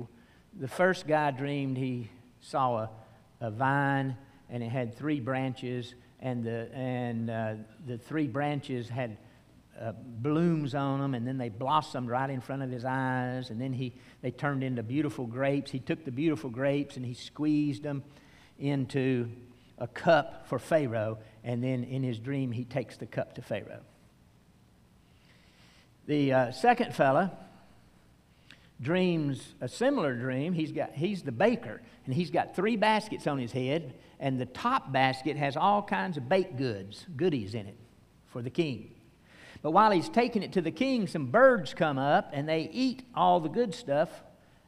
The 0.59 0.68
first 0.68 1.07
guy 1.07 1.31
dreamed 1.31 1.77
he 1.77 2.11
saw 2.40 2.79
a, 2.79 2.90
a 3.40 3.51
vine 3.51 4.16
and 4.53 4.62
it 4.62 4.68
had 4.68 4.95
three 4.95 5.18
branches, 5.18 5.95
and 6.21 6.45
the, 6.45 6.68
and, 6.75 7.31
uh, 7.31 7.55
the 7.87 7.97
three 7.97 8.27
branches 8.27 8.87
had 8.88 9.16
uh, 9.81 9.92
blooms 9.92 10.75
on 10.75 11.01
them, 11.01 11.14
and 11.14 11.27
then 11.27 11.38
they 11.38 11.49
blossomed 11.49 12.11
right 12.11 12.29
in 12.29 12.40
front 12.40 12.62
of 12.62 12.71
his 12.71 12.85
eyes, 12.85 13.49
and 13.49 13.59
then 13.59 13.73
he, 13.73 13.95
they 14.21 14.31
turned 14.31 14.62
into 14.62 14.83
beautiful 14.83 15.27
grapes. 15.27 15.71
He 15.71 15.79
took 15.79 16.05
the 16.05 16.11
beautiful 16.11 16.51
grapes 16.51 16.97
and 16.97 17.07
he 17.07 17.14
squeezed 17.14 17.83
them 17.83 18.05
into 18.59 19.31
a 19.78 19.87
cup 19.87 20.46
for 20.46 20.58
Pharaoh, 20.58 21.18
and 21.44 21.62
then 21.62 21.85
in 21.85 22.02
his 22.02 22.18
dream, 22.18 22.52
he 22.52 22.64
takes 22.64 22.96
the 22.96 23.06
cup 23.06 23.35
to 23.35 23.42
Pharaoh. 23.42 23.80
The 26.06 26.32
uh, 26.32 26.52
second 26.52 26.94
fella 26.94 27.32
dreams 28.80 29.54
a 29.61 29.68
similar 29.68 30.14
dream. 30.14 30.52
He's, 30.52 30.72
got, 30.72 30.92
he's 30.92 31.22
the 31.22 31.32
baker, 31.32 31.80
and 32.04 32.14
he's 32.14 32.30
got 32.30 32.56
three 32.56 32.76
baskets 32.76 33.26
on 33.26 33.38
his 33.38 33.52
head, 33.52 33.94
and 34.18 34.40
the 34.40 34.46
top 34.46 34.92
basket 34.92 35.37
has 35.37 35.56
all 35.56 35.82
kinds 35.82 36.16
of 36.16 36.28
baked 36.28 36.56
goods, 36.56 37.06
goodies 37.16 37.54
in 37.54 37.66
it 37.66 37.76
for 38.26 38.42
the 38.42 38.50
king. 38.50 38.90
But 39.62 39.70
while 39.70 39.92
he's 39.92 40.08
taking 40.08 40.42
it 40.42 40.52
to 40.54 40.61
the 40.61 40.72
king, 40.72 41.06
some 41.06 41.26
birds 41.26 41.72
come 41.72 41.96
up 41.96 42.30
and 42.32 42.48
they 42.48 42.68
eat 42.72 43.04
all 43.14 43.38
the 43.38 43.48
good 43.48 43.74
stuff 43.74 44.11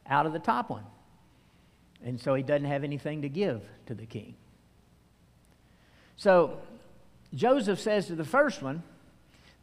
out 0.07 0.25
of 0.25 0.31
the 0.31 0.39
top 0.39 0.69
one. 0.69 0.85
And 2.03 2.19
so 2.19 2.33
he 2.33 2.43
doesn't 2.43 2.65
have 2.65 2.85
anything 2.85 3.23
to 3.23 3.29
give 3.29 3.61
to 3.87 3.93
the 3.93 4.05
king. 4.05 4.35
So 6.17 6.57
Joseph 7.33 7.79
says 7.79 8.07
to 8.07 8.15
the 8.15 8.25
first 8.25 8.61
one, 8.61 8.83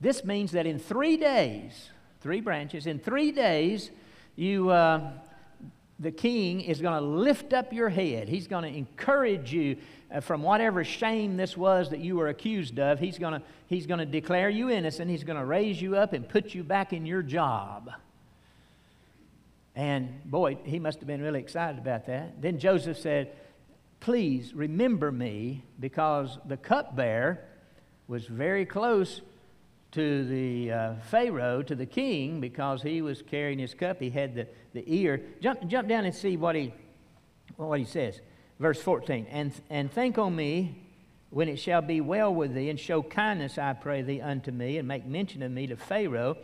This 0.01 0.25
means 0.25 0.53
that 0.53 0.67
in 0.67 0.79
three 0.79 1.17
days, 1.17 1.91
three 2.21 2.41
branches, 2.41 2.87
in 2.87 2.99
three 2.99 3.33
days, 3.33 3.91
you, 4.37 4.71
uh, 4.71 5.11
the 5.99 6.11
king 6.11 6.61
is 6.61 6.81
going 6.81 6.99
to 6.99 7.07
lift 7.07 7.53
up 7.53 7.73
your 7.73 7.89
head. 7.89 8.29
He's 8.29 8.47
going 8.47 8.71
to 8.71 8.77
encourage 8.77 9.53
you 9.53 9.77
uh, 10.13 10.21
from 10.21 10.43
whatever 10.43 10.85
shame 10.85 11.37
this 11.37 11.57
was 11.57 11.91
that 11.91 12.01
you 12.01 12.17
were 12.17 12.29
accused 12.29 12.79
of. 12.79 12.99
He's 12.99 13.19
going 13.19 13.35
to, 13.35 13.43
he's 13.67 13.87
going 13.87 14.01
to 14.01 14.07
declare 14.07 14.51
you 14.51 14.71
innocent. 14.71 15.11
He's 15.11 15.25
going 15.25 15.39
to 15.39 15.45
raise 15.45 15.81
you 15.81 15.97
up 15.97 16.13
and 16.13 16.29
put 16.29 16.55
you 16.55 16.63
back 16.63 16.93
in 16.93 17.07
your 17.07 17.23
job. 17.23 17.91
And 19.75 20.23
boy, 20.25 20.59
he 20.65 20.79
must 20.79 20.99
have 20.99 21.07
been 21.07 21.23
really 21.23 21.41
excited 21.41 21.79
about 21.79 22.07
that. 22.07 22.43
Then 22.43 22.59
Joseph 22.59 22.99
said, 22.99 23.33
Please 24.03 24.53
remember 24.53 25.13
me 25.13 25.63
because 25.79 26.37
the 26.47 26.57
cupbearer 26.57 27.39
was 28.09 28.27
very 28.27 28.67
close 28.67 29.21
to 29.93 30.27
the 30.27 30.73
uh, 30.73 30.95
Pharaoh, 31.09 31.63
to 31.63 31.77
the 31.77 31.87
king, 31.87 32.41
because 32.41 32.83
he 32.83 33.01
was 33.01 33.23
carrying 33.23 33.61
his 33.61 33.75
cup. 33.75 34.01
He 34.01 34.11
had 34.11 34.35
the, 34.35 34.49
the 34.75 34.83
ear. 34.93 35.23
Jump, 35.41 35.69
jump 35.69 35.87
down 35.87 36.05
and 36.05 36.13
see 36.13 36.37
what 36.37 36.57
he, 36.57 36.75
what 37.55 37.79
he 37.79 37.85
says. 37.85 38.21
Verse 38.59 38.83
14 38.83 39.29
and, 39.31 39.53
and 39.71 39.89
think 39.93 40.19
on 40.19 40.35
me 40.35 40.83
when 41.31 41.49
it 41.49 41.61
shall 41.61 41.81
be 41.81 42.01
well 42.01 42.35
with 42.35 42.55
thee, 42.55 42.71
and 42.71 42.81
show 42.81 43.05
kindness, 43.05 43.57
I 43.57 43.73
pray 43.73 44.03
thee, 44.03 44.21
unto 44.21 44.51
me, 44.51 44.79
and 44.79 44.89
make 44.89 45.07
mention 45.07 45.45
of 45.45 45.53
me 45.53 45.69
to 45.69 45.77
Pharaoh 45.77 46.39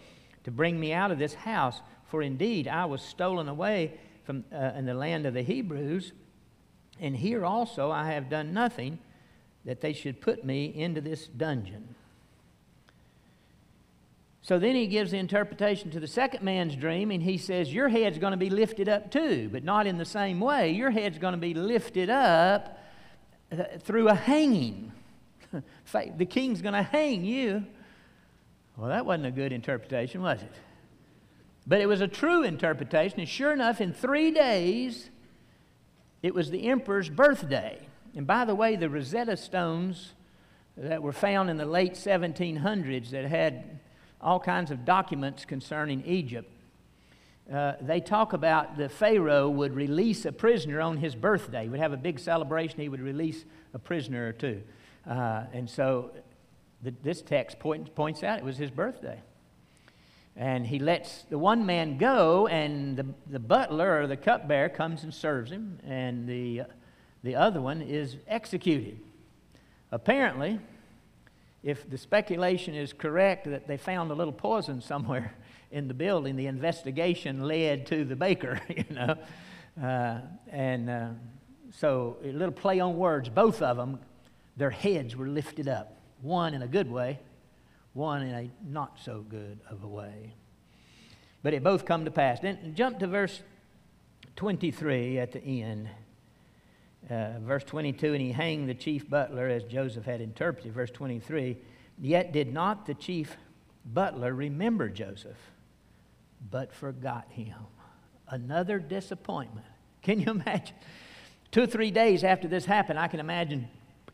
to 0.44 0.52
bring 0.52 0.78
me 0.78 0.92
out 0.92 1.10
of 1.10 1.18
this 1.18 1.34
house. 1.34 1.80
For 2.06 2.22
indeed 2.22 2.68
I 2.68 2.84
was 2.84 3.02
stolen 3.02 3.48
away 3.48 3.98
from 4.22 4.44
uh, 4.54 4.74
in 4.76 4.86
the 4.86 4.94
land 4.94 5.26
of 5.26 5.34
the 5.34 5.42
Hebrews, 5.42 6.12
and 7.00 7.16
here 7.16 7.44
also 7.44 7.90
I 7.90 8.12
have 8.12 8.28
done 8.28 8.52
nothing 8.52 8.98
that 9.64 9.80
they 9.80 9.92
should 9.92 10.20
put 10.20 10.44
me 10.44 10.66
into 10.66 11.00
this 11.00 11.26
dungeon. 11.26 11.94
So 14.42 14.58
then 14.58 14.74
he 14.74 14.86
gives 14.86 15.10
the 15.10 15.18
interpretation 15.18 15.90
to 15.90 16.00
the 16.00 16.06
second 16.06 16.42
man's 16.42 16.74
dream, 16.74 17.10
and 17.10 17.22
he 17.22 17.36
says, 17.36 17.72
Your 17.72 17.88
head's 17.88 18.16
going 18.16 18.30
to 18.30 18.38
be 18.38 18.48
lifted 18.48 18.88
up 18.88 19.10
too, 19.10 19.50
but 19.52 19.62
not 19.62 19.86
in 19.86 19.98
the 19.98 20.06
same 20.06 20.40
way. 20.40 20.70
Your 20.70 20.90
head's 20.90 21.18
going 21.18 21.34
to 21.34 21.38
be 21.38 21.52
lifted 21.52 22.08
up 22.08 22.78
uh, 23.52 23.64
through 23.80 24.08
a 24.08 24.14
hanging. 24.14 24.92
the 26.16 26.24
king's 26.24 26.62
going 26.62 26.72
to 26.72 26.82
hang 26.82 27.26
you. 27.26 27.64
Well, 28.78 28.88
that 28.88 29.04
wasn't 29.04 29.26
a 29.26 29.32
good 29.32 29.52
interpretation, 29.52 30.22
was 30.22 30.40
it? 30.40 30.52
But 31.66 31.82
it 31.82 31.86
was 31.86 32.00
a 32.00 32.08
true 32.08 32.42
interpretation, 32.42 33.20
and 33.20 33.28
sure 33.28 33.52
enough, 33.52 33.82
in 33.82 33.92
three 33.92 34.30
days, 34.30 35.10
it 36.22 36.34
was 36.34 36.50
the 36.50 36.68
emperor's 36.68 37.08
birthday. 37.08 37.78
And 38.14 38.26
by 38.26 38.44
the 38.44 38.54
way, 38.54 38.76
the 38.76 38.90
Rosetta 38.90 39.36
Stones 39.36 40.14
that 40.76 41.02
were 41.02 41.12
found 41.12 41.50
in 41.50 41.56
the 41.56 41.66
late 41.66 41.94
1700s 41.94 43.10
that 43.10 43.24
had 43.24 43.80
all 44.20 44.40
kinds 44.40 44.70
of 44.70 44.84
documents 44.84 45.44
concerning 45.44 46.04
Egypt. 46.04 46.50
Uh, 47.52 47.74
they 47.80 48.00
talk 48.00 48.32
about 48.32 48.76
the 48.76 48.88
Pharaoh 48.88 49.48
would 49.48 49.74
release 49.74 50.24
a 50.24 50.32
prisoner 50.32 50.80
on 50.80 50.98
his 50.98 51.14
birthday. 51.14 51.62
He 51.62 51.68
would 51.68 51.80
have 51.80 51.92
a 51.92 51.96
big 51.96 52.18
celebration. 52.18 52.80
He 52.80 52.88
would 52.88 53.00
release 53.00 53.44
a 53.72 53.78
prisoner 53.78 54.28
or 54.28 54.32
two. 54.32 54.62
Uh, 55.08 55.44
and 55.52 55.68
so 55.68 56.10
the, 56.82 56.92
this 57.02 57.22
text 57.22 57.58
point, 57.58 57.94
points 57.94 58.22
out 58.22 58.38
it 58.38 58.44
was 58.44 58.58
his 58.58 58.70
birthday. 58.70 59.22
And 60.38 60.64
he 60.64 60.78
lets 60.78 61.24
the 61.24 61.36
one 61.36 61.66
man 61.66 61.98
go, 61.98 62.46
and 62.46 62.96
the, 62.96 63.06
the 63.26 63.40
butler 63.40 64.00
or 64.00 64.06
the 64.06 64.16
cupbearer 64.16 64.68
comes 64.68 65.02
and 65.02 65.12
serves 65.12 65.50
him, 65.50 65.80
and 65.84 66.28
the, 66.28 66.62
the 67.24 67.34
other 67.34 67.60
one 67.60 67.82
is 67.82 68.16
executed. 68.28 69.00
Apparently, 69.90 70.60
if 71.64 71.90
the 71.90 71.98
speculation 71.98 72.76
is 72.76 72.92
correct 72.92 73.46
that 73.50 73.66
they 73.66 73.76
found 73.76 74.12
a 74.12 74.14
little 74.14 74.32
poison 74.32 74.80
somewhere 74.80 75.34
in 75.72 75.88
the 75.88 75.94
building, 75.94 76.36
the 76.36 76.46
investigation 76.46 77.42
led 77.42 77.86
to 77.86 78.04
the 78.04 78.14
baker, 78.14 78.60
you 78.68 78.84
know. 78.94 79.16
Uh, 79.82 80.20
and 80.52 80.88
uh, 80.88 81.08
so, 81.72 82.16
a 82.22 82.30
little 82.30 82.52
play 82.52 82.78
on 82.78 82.96
words, 82.96 83.28
both 83.28 83.60
of 83.60 83.76
them, 83.76 83.98
their 84.56 84.70
heads 84.70 85.16
were 85.16 85.26
lifted 85.26 85.66
up. 85.66 85.96
One 86.22 86.54
in 86.54 86.62
a 86.62 86.68
good 86.68 86.88
way, 86.90 87.18
one 87.94 88.22
in 88.22 88.34
a 88.34 88.50
not 88.68 88.98
so 89.02 89.24
good 89.28 89.58
of 89.68 89.82
a 89.84 89.88
way. 89.88 90.34
But 91.42 91.54
it 91.54 91.62
both 91.62 91.84
come 91.84 92.04
to 92.04 92.10
pass. 92.10 92.40
Then 92.40 92.74
jump 92.74 92.98
to 93.00 93.06
verse 93.06 93.42
23 94.36 95.18
at 95.18 95.32
the 95.32 95.62
end. 95.62 95.88
Uh, 97.08 97.38
verse 97.40 97.64
22, 97.64 98.12
and 98.12 98.20
he 98.20 98.32
hanged 98.32 98.68
the 98.68 98.74
chief 98.74 99.08
butler 99.08 99.48
as 99.48 99.64
Joseph 99.64 100.04
had 100.04 100.20
interpreted. 100.20 100.72
Verse 100.72 100.90
23, 100.90 101.56
yet 102.00 102.32
did 102.32 102.52
not 102.52 102.86
the 102.86 102.94
chief 102.94 103.36
butler 103.84 104.34
remember 104.34 104.88
Joseph, 104.88 105.38
but 106.50 106.72
forgot 106.72 107.26
him. 107.30 107.54
Another 108.28 108.78
disappointment. 108.78 109.66
Can 110.02 110.20
you 110.20 110.30
imagine? 110.30 110.74
Two 111.50 111.62
or 111.62 111.66
three 111.66 111.90
days 111.90 112.24
after 112.24 112.46
this 112.46 112.64
happened, 112.64 112.98
I 112.98 113.08
can 113.08 113.20
imagine 113.20 113.68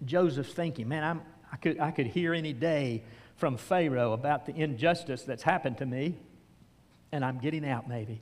Joseph's 0.05 0.53
thinking, 0.53 0.89
man, 0.89 1.03
I'm, 1.03 1.23
I, 1.53 1.57
could, 1.57 1.81
I 1.81 1.91
could 1.91 2.07
hear 2.07 2.33
any 2.33 2.53
day 2.53 3.03
from 3.37 3.57
Pharaoh 3.57 4.13
about 4.13 4.47
the 4.47 4.55
injustice 4.55 5.23
that's 5.23 5.43
happened 5.43 5.79
to 5.79 5.87
me, 5.87 6.17
and 7.13 7.25
I'm 7.25 7.39
getting 7.39 7.67
out 7.69 7.89
maybe. 7.89 8.21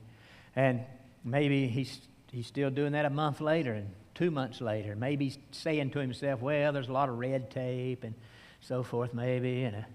And 0.55 0.81
maybe 1.23 1.67
he's, 1.67 1.99
he's 2.31 2.47
still 2.47 2.69
doing 2.69 2.93
that 2.93 3.05
a 3.05 3.09
month 3.09 3.41
later, 3.41 3.73
and 3.73 3.89
two 4.15 4.31
months 4.31 4.61
later, 4.61 4.95
maybe 4.95 5.37
saying 5.51 5.91
to 5.91 5.99
himself, 5.99 6.41
well, 6.41 6.71
there's 6.71 6.89
a 6.89 6.93
lot 6.93 7.09
of 7.09 7.17
red 7.17 7.49
tape 7.51 8.03
and 8.03 8.13
so 8.61 8.83
forth, 8.83 9.13
maybe. 9.13 9.63
And 9.63 9.75
a, 9.75 9.85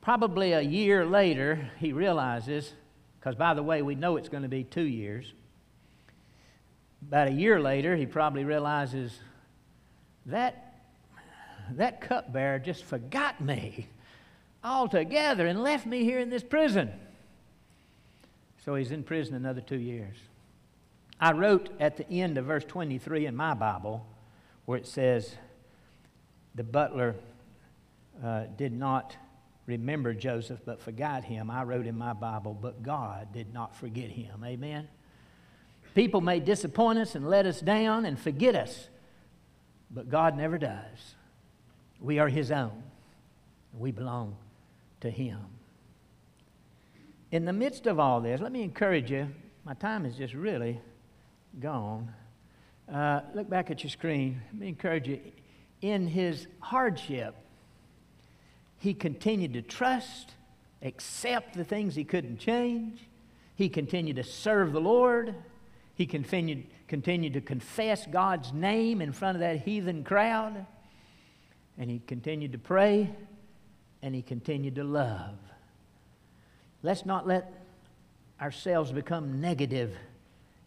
probably 0.00 0.52
a 0.52 0.60
year 0.60 1.04
later, 1.04 1.70
he 1.78 1.92
realizes, 1.92 2.72
because 3.18 3.34
by 3.34 3.54
the 3.54 3.62
way, 3.62 3.82
we 3.82 3.94
know 3.94 4.16
it's 4.16 4.28
going 4.28 4.42
to 4.42 4.48
be 4.48 4.64
two 4.64 4.82
years. 4.82 5.32
About 7.06 7.28
a 7.28 7.32
year 7.32 7.60
later, 7.60 7.96
he 7.96 8.06
probably 8.06 8.44
realizes 8.44 9.18
that 10.26 10.66
that 11.76 12.00
cupbearer 12.00 12.58
just 12.58 12.84
forgot 12.84 13.40
me 13.40 13.86
altogether 14.62 15.46
and 15.46 15.62
left 15.62 15.86
me 15.86 16.04
here 16.04 16.18
in 16.18 16.30
this 16.30 16.42
prison. 16.42 16.90
So 18.64 18.74
he's 18.74 18.90
in 18.90 19.02
prison 19.02 19.34
another 19.34 19.60
two 19.60 19.78
years. 19.78 20.16
I 21.18 21.32
wrote 21.32 21.70
at 21.80 21.96
the 21.96 22.08
end 22.10 22.38
of 22.38 22.46
verse 22.46 22.64
23 22.64 23.26
in 23.26 23.36
my 23.36 23.54
Bible 23.54 24.06
where 24.64 24.78
it 24.78 24.86
says, 24.86 25.34
The 26.54 26.64
butler 26.64 27.16
uh, 28.24 28.44
did 28.56 28.72
not 28.72 29.16
remember 29.66 30.14
Joseph 30.14 30.60
but 30.64 30.80
forgot 30.80 31.24
him. 31.24 31.50
I 31.50 31.62
wrote 31.64 31.86
in 31.86 31.96
my 31.96 32.12
Bible, 32.12 32.56
But 32.60 32.82
God 32.82 33.32
did 33.32 33.52
not 33.52 33.76
forget 33.76 34.10
him. 34.10 34.42
Amen. 34.44 34.88
People 35.94 36.20
may 36.20 36.40
disappoint 36.40 36.98
us 36.98 37.14
and 37.14 37.28
let 37.28 37.46
us 37.46 37.60
down 37.60 38.04
and 38.04 38.18
forget 38.18 38.54
us, 38.54 38.88
but 39.90 40.08
God 40.08 40.36
never 40.36 40.56
does. 40.56 41.14
We 42.00 42.18
are 42.18 42.28
His 42.28 42.52
own, 42.52 42.82
we 43.76 43.90
belong 43.90 44.36
to 45.00 45.10
Him. 45.10 45.38
In 47.30 47.44
the 47.44 47.52
midst 47.52 47.86
of 47.86 48.00
all 48.00 48.20
this, 48.20 48.40
let 48.40 48.50
me 48.50 48.62
encourage 48.62 49.10
you. 49.10 49.28
My 49.64 49.74
time 49.74 50.04
is 50.04 50.16
just 50.16 50.34
really 50.34 50.80
gone. 51.60 52.12
Uh, 52.92 53.20
look 53.34 53.48
back 53.48 53.70
at 53.70 53.84
your 53.84 53.90
screen. 53.90 54.40
Let 54.52 54.60
me 54.60 54.68
encourage 54.68 55.06
you. 55.06 55.20
In 55.80 56.08
his 56.08 56.46
hardship, 56.58 57.34
he 58.78 58.94
continued 58.94 59.52
to 59.52 59.62
trust, 59.62 60.32
accept 60.82 61.54
the 61.54 61.64
things 61.64 61.94
he 61.94 62.04
couldn't 62.04 62.38
change. 62.38 63.00
He 63.54 63.68
continued 63.68 64.16
to 64.16 64.24
serve 64.24 64.72
the 64.72 64.80
Lord. 64.80 65.34
He 65.94 66.06
continued, 66.06 66.66
continued 66.88 67.34
to 67.34 67.40
confess 67.40 68.06
God's 68.06 68.52
name 68.52 69.00
in 69.00 69.12
front 69.12 69.36
of 69.36 69.40
that 69.40 69.60
heathen 69.60 70.02
crowd. 70.02 70.66
And 71.78 71.90
he 71.90 72.00
continued 72.00 72.52
to 72.52 72.58
pray 72.58 73.14
and 74.02 74.14
he 74.14 74.22
continued 74.22 74.76
to 74.76 74.84
love. 74.84 75.36
Let's 76.82 77.04
not 77.04 77.26
let 77.26 77.52
ourselves 78.40 78.92
become 78.92 79.40
negative 79.40 79.94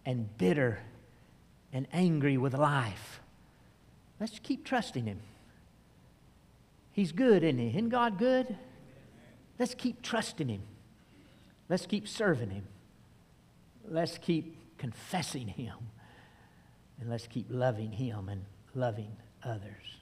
and 0.05 0.37
bitter 0.37 0.79
and 1.71 1.87
angry 1.91 2.37
with 2.37 2.53
life. 2.53 3.19
Let's 4.19 4.39
keep 4.39 4.63
trusting 4.63 5.05
him. 5.05 5.19
He's 6.91 7.11
good, 7.11 7.43
isn't 7.43 7.57
he? 7.57 7.69
Isn't 7.69 7.89
God 7.89 8.19
good? 8.19 8.55
Let's 9.57 9.73
keep 9.73 10.01
trusting 10.03 10.47
him. 10.47 10.61
Let's 11.67 11.87
keep 11.87 12.07
serving 12.07 12.51
him. 12.51 12.67
Let's 13.89 14.17
keep 14.19 14.77
confessing 14.77 15.47
him. 15.47 15.75
And 16.99 17.09
let's 17.09 17.25
keep 17.25 17.47
loving 17.49 17.91
him 17.91 18.29
and 18.29 18.45
loving 18.75 19.11
others. 19.43 19.97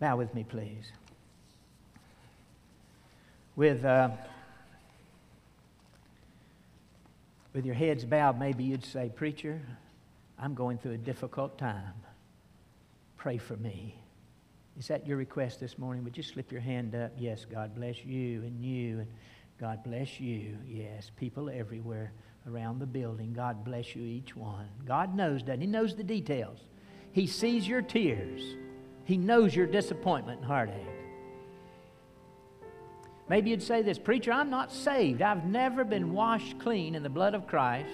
Bow 0.00 0.16
with 0.16 0.34
me, 0.34 0.44
please. 0.44 0.90
With, 3.56 3.86
uh, 3.86 4.10
with 7.54 7.64
your 7.64 7.74
heads 7.74 8.04
bowed, 8.04 8.38
maybe 8.38 8.64
you'd 8.64 8.84
say, 8.84 9.10
Preacher, 9.14 9.60
I'm 10.38 10.54
going 10.54 10.76
through 10.76 10.92
a 10.92 10.98
difficult 10.98 11.56
time. 11.56 11.94
Pray 13.16 13.38
for 13.38 13.56
me. 13.56 13.96
Is 14.78 14.88
that 14.88 15.06
your 15.06 15.16
request 15.16 15.58
this 15.58 15.78
morning? 15.78 16.04
Would 16.04 16.18
you 16.18 16.22
slip 16.22 16.52
your 16.52 16.60
hand 16.60 16.94
up? 16.94 17.12
Yes, 17.16 17.46
God 17.50 17.74
bless 17.74 18.04
you 18.04 18.42
and 18.42 18.60
you, 18.60 18.98
and 18.98 19.08
God 19.58 19.82
bless 19.82 20.20
you. 20.20 20.58
Yes, 20.68 21.10
people 21.16 21.48
everywhere 21.48 22.12
around 22.46 22.78
the 22.78 22.86
building. 22.86 23.32
God 23.32 23.64
bless 23.64 23.96
you, 23.96 24.02
each 24.02 24.36
one. 24.36 24.68
God 24.84 25.16
knows, 25.16 25.42
that. 25.44 25.60
He? 25.60 25.66
knows 25.66 25.96
the 25.96 26.04
details. 26.04 26.58
He 27.12 27.26
sees 27.26 27.66
your 27.66 27.80
tears. 27.80 28.42
He 29.04 29.16
knows 29.16 29.56
your 29.56 29.66
disappointment 29.66 30.40
and 30.40 30.46
heartache. 30.46 30.95
Maybe 33.28 33.50
you'd 33.50 33.62
say 33.62 33.82
this 33.82 33.98
Preacher, 33.98 34.32
I'm 34.32 34.50
not 34.50 34.72
saved. 34.72 35.22
I've 35.22 35.44
never 35.44 35.84
been 35.84 36.12
washed 36.12 36.58
clean 36.58 36.94
in 36.94 37.02
the 37.02 37.10
blood 37.10 37.34
of 37.34 37.46
Christ, 37.46 37.90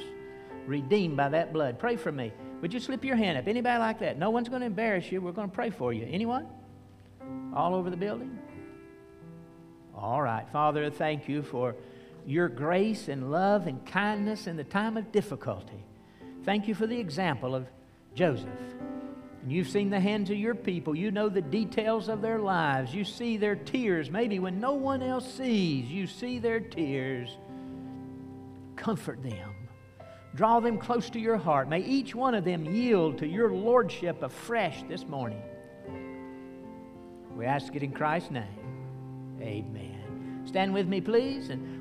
redeemed 0.67 1.17
by 1.17 1.29
that 1.31 1.53
blood. 1.53 1.79
Pray 1.79 1.97
for 1.97 2.13
me. 2.13 2.33
Would 2.61 2.73
you 2.73 2.81
slip 2.81 3.05
your 3.05 3.17
hand 3.17 3.39
up? 3.39 3.49
Anybody 3.49 3.79
like 3.79 3.99
that? 4.01 4.19
No 4.19 4.31
one's 4.31 4.49
going 4.49 4.61
to 4.61 4.67
embarrass 4.67 5.11
you. 5.11 5.21
We're 5.21 5.33
going 5.33 5.49
to 5.49 5.55
pray 5.55 5.71
for 5.71 5.93
you. 5.93 6.07
Anyone? 6.09 6.47
All 7.55 7.75
over 7.75 7.91
the 7.91 7.97
building? 7.97 8.39
All 9.97 10.23
right. 10.23 10.47
Father, 10.53 10.89
thank 10.91 11.29
you 11.29 11.43
for 11.43 11.75
your 12.25 12.49
grace 12.49 13.09
and 13.09 13.33
love 13.33 13.67
and 13.67 13.85
kindness 13.85 14.47
in 14.47 14.57
the 14.57 14.65
time 14.65 14.97
of 14.97 15.11
difficulty. 15.11 15.85
Thank 16.45 16.69
you 16.69 16.75
for 16.75 16.87
the 16.87 16.99
example 16.99 17.55
of 17.55 17.67
Joseph. 18.15 18.49
And 19.43 19.51
you've 19.51 19.69
seen 19.69 19.91
the 19.91 19.99
hands 19.99 20.31
of 20.31 20.37
your 20.37 20.55
people. 20.55 20.95
You 20.95 21.11
know 21.11 21.29
the 21.29 21.43
details 21.43 22.09
of 22.09 22.23
their 22.23 22.39
lives. 22.39 22.95
You 22.95 23.05
see 23.05 23.37
their 23.37 23.57
tears, 23.57 24.09
maybe 24.11 24.39
when 24.39 24.61
no 24.61 24.75
one 24.75 25.03
else 25.03 25.35
sees. 25.35 25.87
You 25.91 26.07
see 26.07 26.39
their 26.39 26.61
tears. 26.61 27.37
Comfort 28.77 29.23
them. 29.23 29.55
Draw 30.35 30.61
them 30.61 30.79
close 30.79 31.11
to 31.11 31.19
your 31.19 31.37
heart. 31.37 31.69
May 31.69 31.81
each 31.81 32.15
one 32.15 32.35
of 32.35 32.45
them 32.45 32.65
yield 32.65 33.19
to 33.19 33.27
your 33.27 33.53
lordship 33.53 34.23
afresh 34.23 34.83
this 34.89 35.07
morning. 35.07 35.43
We 37.37 37.45
ask 37.45 37.75
it 37.75 37.83
in 37.83 37.93
Christ's 37.93 38.31
name. 38.31 39.39
Amen. 39.41 40.43
Stand 40.47 40.73
with 40.73 40.87
me, 40.87 41.01
please. 41.01 41.51
And 41.51 41.81